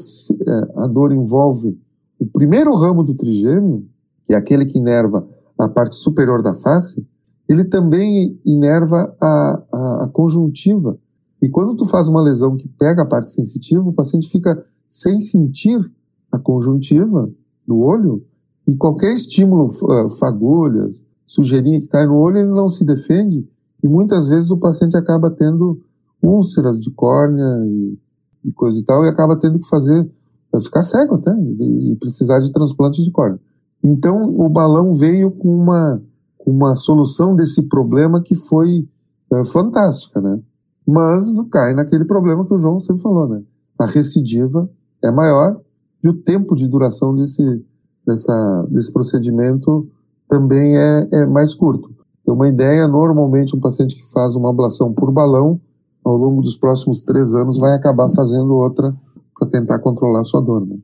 a 0.78 0.88
dor 0.88 1.12
envolve 1.12 1.78
o 2.17 2.26
primeiro 2.26 2.74
ramo 2.74 3.04
do 3.04 3.13
trigêmeo, 3.13 3.86
que 4.24 4.34
é 4.34 4.38
aquele 4.38 4.65
que 4.65 4.80
inerva 4.80 5.28
a 5.60 5.67
parte 5.67 5.98
superior 5.98 6.41
da 6.41 6.56
face, 6.56 7.06
ele 7.50 7.65
também 7.65 8.39
inerva 8.46 9.13
a, 9.20 9.63
a, 9.70 10.04
a 10.06 10.10
conjuntiva. 10.13 10.98
E 11.41 11.50
quando 11.50 11.76
tu 11.76 11.86
faz 11.86 12.08
uma 12.08 12.22
lesão 12.22 12.56
que 12.56 12.67
pega 12.70 13.02
a 13.02 13.06
parte 13.06 13.30
sensitiva, 13.30 13.89
o 13.89 13.94
paciente 13.94 14.30
fica 14.30 14.63
sem 14.88 15.20
sentir 15.20 15.80
a 16.32 16.39
conjuntiva 16.39 17.30
do 17.67 17.80
olho, 17.80 18.24
e 18.65 18.78
qualquer 18.78 19.12
estímulo, 19.13 19.65
uh, 19.65 20.10
fagulhas, 20.12 21.04
sujeirinha 21.32 21.80
que 21.80 21.88
cai 21.88 22.06
no 22.06 22.17
olho, 22.17 22.39
ele 22.39 22.52
não 22.52 22.67
se 22.67 22.84
defende, 22.84 23.48
e 23.82 23.88
muitas 23.88 24.28
vezes 24.28 24.52
o 24.52 24.58
paciente 24.58 24.98
acaba 24.98 25.32
tendo 25.32 25.82
úlceras 26.22 26.80
de 26.80 26.91
córnea 26.91 27.46
e, 27.65 27.98
e 28.46 28.52
coisa 28.52 28.78
e 28.78 28.84
tal, 28.84 29.06
e 29.06 29.08
acaba 29.08 29.38
tendo 29.38 29.58
que 29.58 29.67
fazer, 29.67 30.12
ficar 30.62 30.84
cego 30.84 31.15
até, 31.15 31.34
e, 31.34 31.94
e 31.94 31.96
precisar 31.96 32.39
de 32.39 32.52
transplante 32.52 33.02
de 33.02 33.10
córnea. 33.12 33.39
Então, 33.82 34.30
o 34.38 34.50
balão 34.50 34.94
veio 34.94 35.32
com 35.32 35.56
uma, 35.56 36.04
uma 36.46 36.76
solução 36.76 37.34
desse 37.34 37.63
problema 37.63 38.22
que 38.22 38.36
foi 38.36 38.86
é, 39.32 39.46
fantástica, 39.46 40.20
né? 40.20 40.38
Mas 40.86 41.32
cai 41.50 41.74
naquele 41.74 42.04
problema 42.04 42.46
que 42.46 42.54
o 42.54 42.58
João 42.58 42.78
sempre 42.80 43.02
falou, 43.02 43.28
né? 43.28 43.41
A 43.80 43.86
recidiva 43.86 44.70
é 45.02 45.10
maior 45.10 45.62
e 46.04 46.10
o 46.10 46.13
tempo 46.13 46.56
de 46.56 46.67
duração 46.67 47.15
desse, 47.15 47.65
dessa, 48.06 48.67
desse 48.70 48.91
procedimento 48.91 49.88
também 50.32 50.78
é, 50.78 51.10
é 51.12 51.26
mais 51.26 51.54
curto. 51.54 51.89
Tem 52.24 52.34
uma 52.34 52.48
ideia, 52.48 52.88
normalmente 52.88 53.54
um 53.54 53.60
paciente 53.60 53.98
que 53.98 54.10
faz 54.10 54.34
uma 54.34 54.50
ablação 54.50 54.94
por 54.94 55.12
balão, 55.12 55.60
ao 56.06 56.15
longo 56.15 56.41
dos 56.41 56.56
próximos 56.56 57.02
três 57.02 57.36
anos 57.36 57.58
vai 57.58 57.74
acabar 57.74 58.10
fazendo 58.10 58.54
outra 58.54 58.96
para 59.38 59.50
tentar 59.50 59.80
controlar 59.80 60.22
a 60.22 60.24
sua 60.24 60.39
dor. 60.39 60.65
Né? 60.65 60.78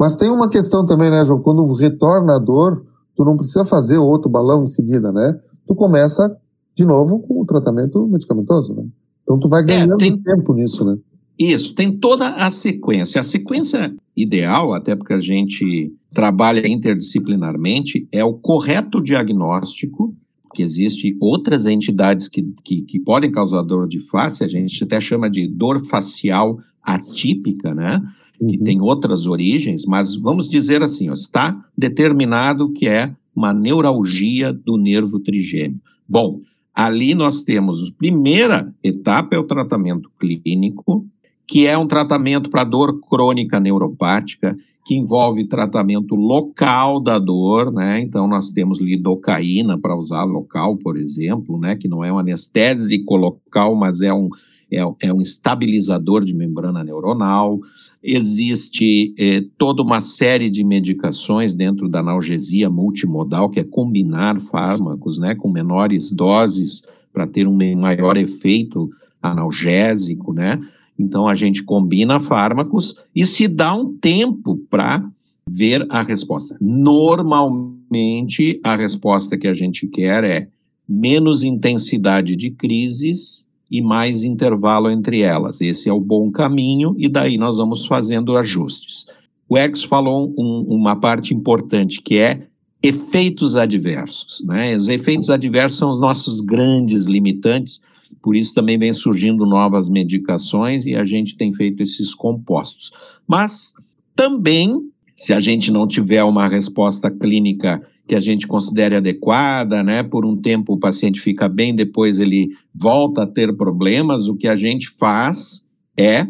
Mas 0.00 0.16
tem 0.16 0.30
uma 0.30 0.48
questão 0.48 0.86
também, 0.86 1.10
né, 1.10 1.22
João? 1.22 1.40
Quando 1.40 1.70
retorna 1.74 2.36
a 2.36 2.38
dor, 2.38 2.82
tu 3.14 3.26
não 3.26 3.36
precisa 3.36 3.62
fazer 3.62 3.98
outro 3.98 4.30
balão 4.30 4.62
em 4.62 4.66
seguida, 4.66 5.12
né? 5.12 5.38
Tu 5.66 5.74
começa 5.74 6.34
de 6.74 6.86
novo 6.86 7.20
com 7.20 7.42
o 7.42 7.44
tratamento 7.44 8.06
medicamentoso, 8.06 8.72
né? 8.72 8.86
Então 9.22 9.38
tu 9.38 9.50
vai 9.50 9.60
é, 9.60 9.64
ganhando 9.64 9.94
é, 9.94 9.98
tem... 9.98 10.18
tempo 10.22 10.54
nisso, 10.54 10.82
né? 10.86 10.96
Isso, 11.38 11.74
tem 11.74 11.96
toda 11.96 12.30
a 12.30 12.50
sequência. 12.50 13.20
A 13.20 13.24
sequência 13.24 13.94
ideal, 14.16 14.72
até 14.72 14.96
porque 14.96 15.12
a 15.12 15.20
gente 15.20 15.92
trabalha 16.12 16.66
interdisciplinarmente, 16.66 18.08
é 18.10 18.24
o 18.24 18.34
correto 18.34 19.02
diagnóstico, 19.02 20.14
que 20.54 20.62
existe 20.62 21.16
outras 21.20 21.66
entidades 21.66 22.28
que, 22.28 22.42
que, 22.64 22.82
que 22.82 22.98
podem 22.98 23.30
causar 23.30 23.62
dor 23.62 23.86
de 23.86 24.00
face, 24.00 24.42
a 24.42 24.48
gente 24.48 24.82
até 24.82 24.98
chama 25.00 25.30
de 25.30 25.46
dor 25.46 25.84
facial 25.84 26.58
atípica, 26.82 27.74
né? 27.74 28.02
que 28.38 28.56
uhum. 28.56 28.64
tem 28.64 28.80
outras 28.80 29.26
origens, 29.26 29.84
mas 29.84 30.14
vamos 30.14 30.48
dizer 30.48 30.82
assim, 30.82 31.10
ó, 31.10 31.12
está 31.12 31.58
determinado 31.76 32.72
que 32.72 32.86
é 32.86 33.14
uma 33.34 33.52
neuralgia 33.52 34.52
do 34.52 34.76
nervo 34.76 35.18
trigêmeo. 35.18 35.80
Bom, 36.08 36.40
ali 36.74 37.14
nós 37.14 37.42
temos, 37.42 37.90
a 37.90 37.94
primeira 37.96 38.72
etapa 38.82 39.34
é 39.34 39.38
o 39.38 39.46
tratamento 39.46 40.10
clínico, 40.18 41.06
que 41.48 41.66
é 41.66 41.76
um 41.78 41.86
tratamento 41.86 42.50
para 42.50 42.62
dor 42.62 43.00
crônica 43.00 43.58
neuropática, 43.58 44.54
que 44.84 44.94
envolve 44.94 45.44
tratamento 45.44 46.14
local 46.14 47.00
da 47.00 47.18
dor, 47.18 47.72
né? 47.72 48.00
Então 48.00 48.28
nós 48.28 48.50
temos 48.50 48.80
lidocaína 48.80 49.78
para 49.78 49.96
usar 49.96 50.24
local, 50.24 50.76
por 50.76 50.98
exemplo, 50.98 51.58
né? 51.58 51.74
Que 51.74 51.88
não 51.88 52.04
é 52.04 52.12
um 52.12 52.18
anestésico 52.18 53.16
local, 53.16 53.74
mas 53.74 54.02
é 54.02 54.12
um 54.12 54.28
é, 54.70 54.82
é 55.00 55.12
um 55.12 55.22
estabilizador 55.22 56.22
de 56.22 56.34
membrana 56.34 56.84
neuronal, 56.84 57.58
existe 58.02 59.14
é, 59.18 59.42
toda 59.56 59.82
uma 59.82 60.02
série 60.02 60.50
de 60.50 60.62
medicações 60.62 61.54
dentro 61.54 61.88
da 61.88 62.00
analgesia 62.00 62.68
multimodal, 62.68 63.48
que 63.48 63.60
é 63.60 63.64
combinar 63.64 64.38
fármacos 64.38 65.18
né, 65.18 65.34
com 65.34 65.50
menores 65.50 66.10
doses 66.10 66.82
para 67.14 67.26
ter 67.26 67.48
um 67.48 67.56
maior 67.80 68.18
efeito 68.18 68.90
analgésico, 69.22 70.34
né? 70.34 70.60
Então 70.98 71.28
a 71.28 71.34
gente 71.34 71.62
combina 71.62 72.18
fármacos 72.18 72.96
e 73.14 73.24
se 73.24 73.46
dá 73.46 73.74
um 73.74 73.96
tempo 73.96 74.56
para 74.68 75.08
ver 75.48 75.86
a 75.88 76.02
resposta. 76.02 76.56
Normalmente 76.60 78.60
a 78.64 78.76
resposta 78.76 79.38
que 79.38 79.48
a 79.48 79.54
gente 79.54 79.86
quer 79.86 80.24
é 80.24 80.48
menos 80.88 81.42
intensidade 81.42 82.34
de 82.34 82.50
crises 82.50 83.48
e 83.70 83.82
mais 83.82 84.24
intervalo 84.24 84.90
entre 84.90 85.20
elas. 85.20 85.60
Esse 85.60 85.88
é 85.88 85.92
o 85.92 86.00
bom 86.00 86.30
caminho, 86.30 86.94
e 86.98 87.08
daí 87.08 87.36
nós 87.36 87.58
vamos 87.58 87.86
fazendo 87.86 88.36
ajustes. 88.36 89.06
O 89.48 89.58
Ex 89.58 89.82
falou 89.82 90.34
um, 90.38 90.64
uma 90.68 90.96
parte 90.96 91.34
importante, 91.34 92.00
que 92.00 92.18
é 92.18 92.46
efeitos 92.82 93.56
adversos. 93.56 94.42
Né? 94.46 94.76
Os 94.76 94.88
efeitos 94.88 95.30
adversos 95.30 95.78
são 95.78 95.90
os 95.90 96.00
nossos 96.00 96.40
grandes 96.40 97.06
limitantes, 97.06 97.80
por 98.22 98.36
isso 98.36 98.54
também 98.54 98.78
vem 98.78 98.92
surgindo 98.92 99.46
novas 99.46 99.88
medicações 99.88 100.86
e 100.86 100.94
a 100.94 101.04
gente 101.04 101.36
tem 101.36 101.52
feito 101.54 101.82
esses 101.82 102.14
compostos. 102.14 102.90
Mas 103.26 103.72
também, 104.14 104.90
se 105.14 105.32
a 105.32 105.40
gente 105.40 105.70
não 105.70 105.86
tiver 105.86 106.22
uma 106.24 106.48
resposta 106.48 107.10
clínica 107.10 107.80
que 108.08 108.14
a 108.14 108.20
gente 108.20 108.46
considere 108.46 108.96
adequada, 108.96 109.82
né? 109.84 110.02
Por 110.02 110.24
um 110.24 110.34
tempo 110.34 110.72
o 110.72 110.78
paciente 110.78 111.20
fica 111.20 111.46
bem, 111.46 111.74
depois 111.74 112.18
ele 112.18 112.48
volta 112.74 113.22
a 113.22 113.30
ter 113.30 113.54
problemas. 113.54 114.28
O 114.28 114.34
que 114.34 114.48
a 114.48 114.56
gente 114.56 114.88
faz 114.88 115.68
é, 115.96 116.26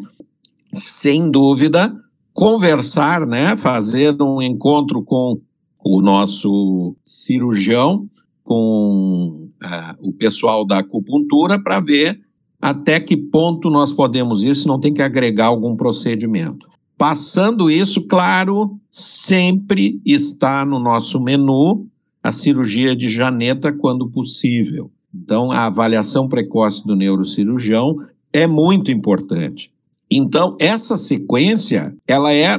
sem 0.73 1.31
dúvida, 1.31 1.95
conversar, 2.35 3.27
né? 3.27 3.57
Fazer 3.57 4.21
um 4.21 4.43
encontro 4.43 5.05
com 5.05 5.41
o 5.85 6.03
nosso 6.03 6.97
cirurgião, 7.03 8.09
com 8.43 9.48
uh, 9.62 10.09
o 10.09 10.12
pessoal 10.12 10.66
da 10.66 10.79
acupuntura, 10.79 11.62
para 11.62 11.81
ver 11.81 12.21
até 12.61 12.99
que 12.99 13.16
ponto 13.16 13.71
nós 13.71 13.92
podemos 13.92 14.42
ir, 14.44 14.57
se 14.57 14.66
não 14.66 14.81
tem 14.81 14.92
que 14.92 15.03
agregar 15.03 15.47
algum 15.47 15.77
procedimento. 15.77 16.68
Passando 16.97 17.71
isso, 17.71 18.03
claro, 18.09 18.77
sempre 18.90 20.01
está 20.05 20.64
no 20.64 20.81
nosso 20.81 21.21
menu 21.21 21.87
a 22.23 22.33
cirurgia 22.33 22.97
de 22.97 23.09
janeta 23.09 23.73
quando 23.73 24.11
possível. 24.11 24.90
Então, 25.14 25.53
a 25.53 25.66
avaliação 25.66 26.29
precoce 26.29 26.85
do 26.85 26.97
neurocirurgião 26.97 27.94
é 28.33 28.47
muito 28.47 28.90
importante. 28.90 29.73
Então, 30.11 30.57
essa 30.61 30.99
sequência, 30.99 31.94
ela 32.07 32.33
é 32.33 32.59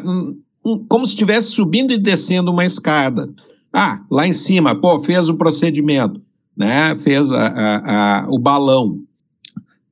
como 0.88 1.06
se 1.06 1.14
estivesse 1.14 1.52
subindo 1.52 1.92
e 1.92 1.98
descendo 1.98 2.52
uma 2.52 2.66
escada. 2.66 3.28
Ah, 3.74 4.04
lá 4.10 4.28
em 4.28 4.34
cima, 4.34 4.80
pô, 4.80 5.00
fez 5.00 5.30
o 5.30 5.36
procedimento, 5.36 6.22
né? 6.60 6.94
Fez 6.98 7.32
a, 7.32 7.48
a, 7.48 8.24
a, 8.26 8.30
o 8.30 8.38
balão. 8.38 9.00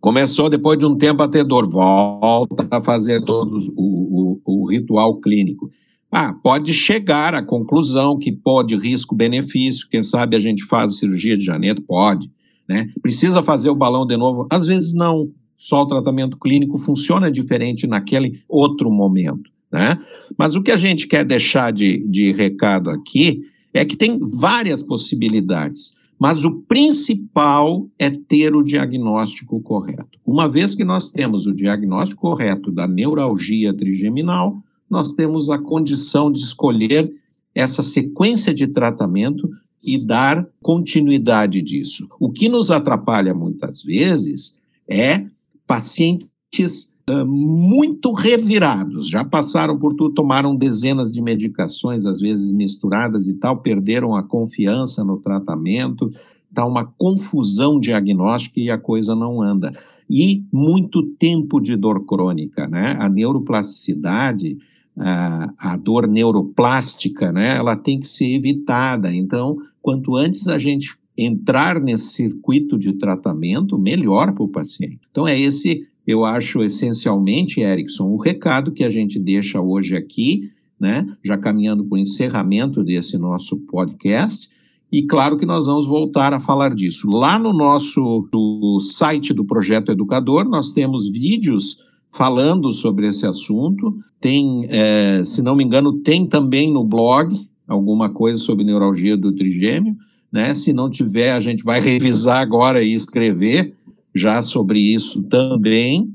Começou 0.02 0.50
depois 0.50 0.78
de 0.78 0.86
um 0.86 0.98
tempo 0.98 1.24
a 1.24 1.28
ter 1.28 1.46
dor, 1.46 1.68
volta 1.68 2.68
a 2.70 2.82
fazer 2.82 3.24
todo 3.24 3.58
o, 3.76 4.42
o, 4.46 4.64
o 4.64 4.70
ritual 4.70 5.16
clínico. 5.22 5.70
Ah, 6.12 6.34
pode 6.34 6.74
chegar 6.74 7.34
à 7.34 7.42
conclusão 7.42 8.18
que 8.18 8.32
pode 8.32 8.76
risco-benefício, 8.76 9.88
quem 9.90 10.04
sabe 10.04 10.36
a 10.36 10.40
gente 10.40 10.64
faz 10.66 10.94
a 10.94 10.96
cirurgia 10.98 11.38
de 11.38 11.44
janeiro, 11.44 11.82
pode, 11.82 12.30
né? 12.68 12.88
Precisa 13.02 13.42
fazer 13.42 13.70
o 13.70 13.76
balão 13.76 14.06
de 14.06 14.16
novo? 14.16 14.48
Às 14.50 14.66
vezes 14.66 14.94
não, 14.94 15.30
só 15.58 15.82
o 15.82 15.88
tratamento 15.88 16.38
clínico 16.38 16.78
funciona 16.78 17.32
diferente 17.32 17.88
naquele 17.88 18.42
outro 18.48 18.90
momento, 18.90 19.50
né? 19.72 20.00
Mas 20.38 20.56
o 20.56 20.62
que 20.62 20.72
a 20.72 20.78
gente 20.78 21.08
quer 21.08 21.26
deixar 21.26 21.74
de, 21.74 22.06
de 22.08 22.32
recado 22.32 22.90
aqui 22.90 23.42
é 23.74 23.84
que 23.84 23.98
tem 23.98 24.20
várias 24.40 24.82
possibilidades. 24.82 25.97
Mas 26.20 26.44
o 26.44 26.62
principal 26.62 27.88
é 27.98 28.10
ter 28.10 28.56
o 28.56 28.64
diagnóstico 28.64 29.62
correto. 29.62 30.20
Uma 30.26 30.50
vez 30.50 30.74
que 30.74 30.84
nós 30.84 31.10
temos 31.10 31.46
o 31.46 31.54
diagnóstico 31.54 32.22
correto 32.22 32.72
da 32.72 32.88
neuralgia 32.88 33.74
trigeminal, 33.74 34.62
nós 34.90 35.14
temos 35.14 35.50
a 35.50 35.60
condição 35.60 36.32
de 36.32 36.40
escolher 36.40 37.14
essa 37.54 37.84
sequência 37.84 38.54
de 38.54 38.68
tratamento 38.68 39.50
e 39.84 39.98
dar 39.98 40.48
continuidade 40.62 41.62
disso. 41.62 42.08
O 42.20 42.32
que 42.32 42.50
nos 42.50 42.72
atrapalha 42.72 43.34
muitas 43.34 43.84
vezes 43.84 44.62
é 44.88 45.26
pacientes 45.66 46.96
muito 47.26 48.12
revirados, 48.12 49.08
já 49.08 49.24
passaram 49.24 49.78
por 49.78 49.94
tudo, 49.94 50.14
tomaram 50.14 50.56
dezenas 50.56 51.12
de 51.12 51.22
medicações, 51.22 52.06
às 52.06 52.20
vezes 52.20 52.52
misturadas 52.52 53.28
e 53.28 53.36
tal, 53.36 53.62
perderam 53.62 54.14
a 54.14 54.24
confiança 54.24 55.06
no 55.06 55.18
tratamento, 55.18 56.10
está 56.50 56.66
uma 56.66 56.86
confusão 56.98 57.80
diagnóstica 57.80 58.60
e 58.60 58.70
a 58.70 58.78
coisa 58.78 59.16
não 59.16 59.42
anda. 59.42 59.72
E 60.10 60.44
muito 60.52 61.04
tempo 61.04 61.62
de 61.62 61.76
dor 61.78 62.06
crônica, 62.06 62.68
né? 62.68 62.98
A 63.00 63.08
neuroplasticidade, 63.08 64.58
a, 64.98 65.54
a 65.58 65.78
dor 65.78 66.08
neuroplástica, 66.08 67.32
né? 67.32 67.56
Ela 67.56 67.76
tem 67.76 68.00
que 68.00 68.08
ser 68.08 68.34
evitada. 68.34 69.14
Então, 69.14 69.56
quanto 69.82 70.16
antes 70.16 70.48
a 70.48 70.58
gente 70.58 70.98
entrar 71.18 71.80
nesse 71.80 72.10
circuito 72.10 72.78
de 72.78 72.94
tratamento, 72.94 73.78
melhor 73.78 74.34
para 74.34 74.44
o 74.44 74.48
paciente. 74.48 75.00
Então, 75.10 75.28
é 75.28 75.40
esse, 75.40 75.88
eu 76.08 76.24
acho, 76.24 76.64
essencialmente, 76.64 77.60
Erickson, 77.60 78.06
o 78.06 78.18
recado 78.18 78.72
que 78.72 78.86
a 78.86 78.90
gente 78.90 79.20
deixa 79.20 79.62
hoje 79.62 79.96
aqui, 79.96 80.50
né? 80.80 81.06
Já 81.24 81.38
caminhando 81.38 81.84
para 81.84 81.98
o 81.98 82.00
encerramento 82.00 82.84
desse 82.84 83.18
nosso 83.18 83.58
podcast 83.58 84.50
e 84.92 85.04
claro 85.04 85.38
que 85.38 85.46
nós 85.46 85.66
vamos 85.66 85.86
voltar 85.86 86.34
a 86.34 86.40
falar 86.40 86.74
disso. 86.74 87.10
Lá 87.10 87.38
no 87.38 87.52
nosso 87.52 88.28
do 88.32 88.80
site 88.80 89.34
do 89.34 89.44
Projeto 89.44 89.92
Educador, 89.92 90.46
nós 90.46 90.70
temos 90.70 91.10
vídeos 91.10 91.80
falando 92.10 92.72
sobre 92.72 93.08
esse 93.08 93.26
assunto. 93.26 93.94
Tem, 94.22 94.66
é, 94.70 95.24
se 95.26 95.42
não 95.42 95.56
me 95.56 95.64
engano, 95.64 95.92
tem 95.92 96.26
também 96.26 96.72
no 96.72 96.86
blog 96.86 97.36
alguma 97.68 98.10
coisa 98.10 98.40
sobre 98.40 98.64
neuralgia 98.64 99.18
do 99.18 99.34
trigêmeo. 99.34 99.94
Né? 100.32 100.54
Se 100.54 100.72
não 100.72 100.90
tiver, 100.90 101.34
a 101.34 101.42
gente 101.42 101.64
vai 101.64 101.82
revisar 101.84 102.42
agora 102.42 102.82
e 102.82 102.94
escrever 102.94 103.74
já 104.18 104.42
sobre 104.42 104.80
isso 104.80 105.24
também. 105.24 106.12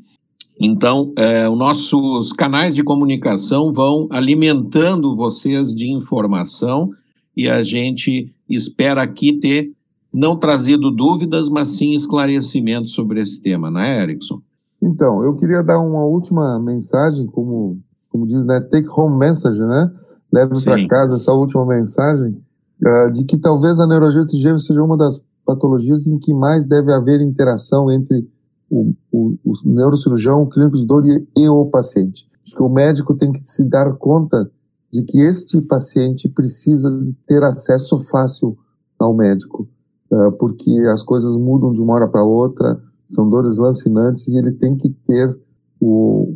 Então, 0.60 1.12
é, 1.16 1.48
os 1.48 1.58
nossos 1.58 2.32
canais 2.32 2.74
de 2.74 2.84
comunicação 2.84 3.72
vão 3.72 4.06
alimentando 4.10 5.14
vocês 5.14 5.74
de 5.74 5.90
informação 5.90 6.90
e 7.36 7.48
a 7.48 7.62
gente 7.62 8.32
espera 8.48 9.02
aqui 9.02 9.32
ter 9.32 9.72
não 10.12 10.36
trazido 10.36 10.90
dúvidas, 10.90 11.48
mas 11.48 11.70
sim 11.70 11.92
esclarecimentos 11.92 12.92
sobre 12.92 13.20
esse 13.20 13.40
tema, 13.40 13.70
não 13.70 13.80
é, 13.80 14.02
Erickson? 14.02 14.42
Então, 14.80 15.22
eu 15.22 15.34
queria 15.36 15.62
dar 15.62 15.78
uma 15.80 16.04
última 16.04 16.58
mensagem, 16.60 17.26
como, 17.26 17.78
como 18.10 18.26
diz, 18.26 18.44
né, 18.44 18.60
take 18.60 18.88
home 18.88 19.16
message, 19.16 19.58
né? 19.58 19.90
Leve 20.32 20.64
para 20.64 20.88
casa 20.88 21.16
essa 21.16 21.32
última 21.32 21.64
mensagem, 21.64 22.36
uh, 22.84 23.10
de 23.12 23.24
que 23.24 23.38
talvez 23.38 23.78
a 23.80 23.86
neurologia 23.86 24.24
gêmeos 24.34 24.66
seja 24.66 24.82
uma 24.82 24.96
das 24.96 25.24
patologias 25.44 26.06
em 26.06 26.18
que 26.18 26.32
mais 26.32 26.66
deve 26.66 26.92
haver 26.92 27.20
interação 27.20 27.90
entre 27.90 28.28
o, 28.70 28.92
o, 29.10 29.36
o 29.44 29.52
neurocirurgião, 29.64 30.42
o 30.42 30.48
clínico 30.48 30.76
de 30.76 30.86
dor 30.86 31.04
e, 31.06 31.26
e 31.36 31.48
o 31.48 31.66
paciente. 31.66 32.26
Acho 32.44 32.56
que 32.56 32.62
o 32.62 32.68
médico 32.68 33.14
tem 33.14 33.30
que 33.30 33.44
se 33.44 33.64
dar 33.64 33.92
conta 33.94 34.50
de 34.92 35.02
que 35.02 35.20
este 35.20 35.60
paciente 35.62 36.28
precisa 36.28 36.90
de 37.02 37.14
ter 37.26 37.42
acesso 37.42 37.98
fácil 37.98 38.56
ao 38.98 39.14
médico, 39.14 39.68
uh, 40.10 40.32
porque 40.32 40.70
as 40.92 41.02
coisas 41.02 41.36
mudam 41.36 41.72
de 41.72 41.80
uma 41.80 41.94
hora 41.94 42.08
para 42.08 42.24
outra, 42.24 42.80
são 43.06 43.28
dores 43.28 43.56
lancinantes 43.56 44.28
e 44.28 44.36
ele 44.36 44.52
tem 44.52 44.76
que 44.76 44.90
ter 44.90 45.36
o, 45.80 46.32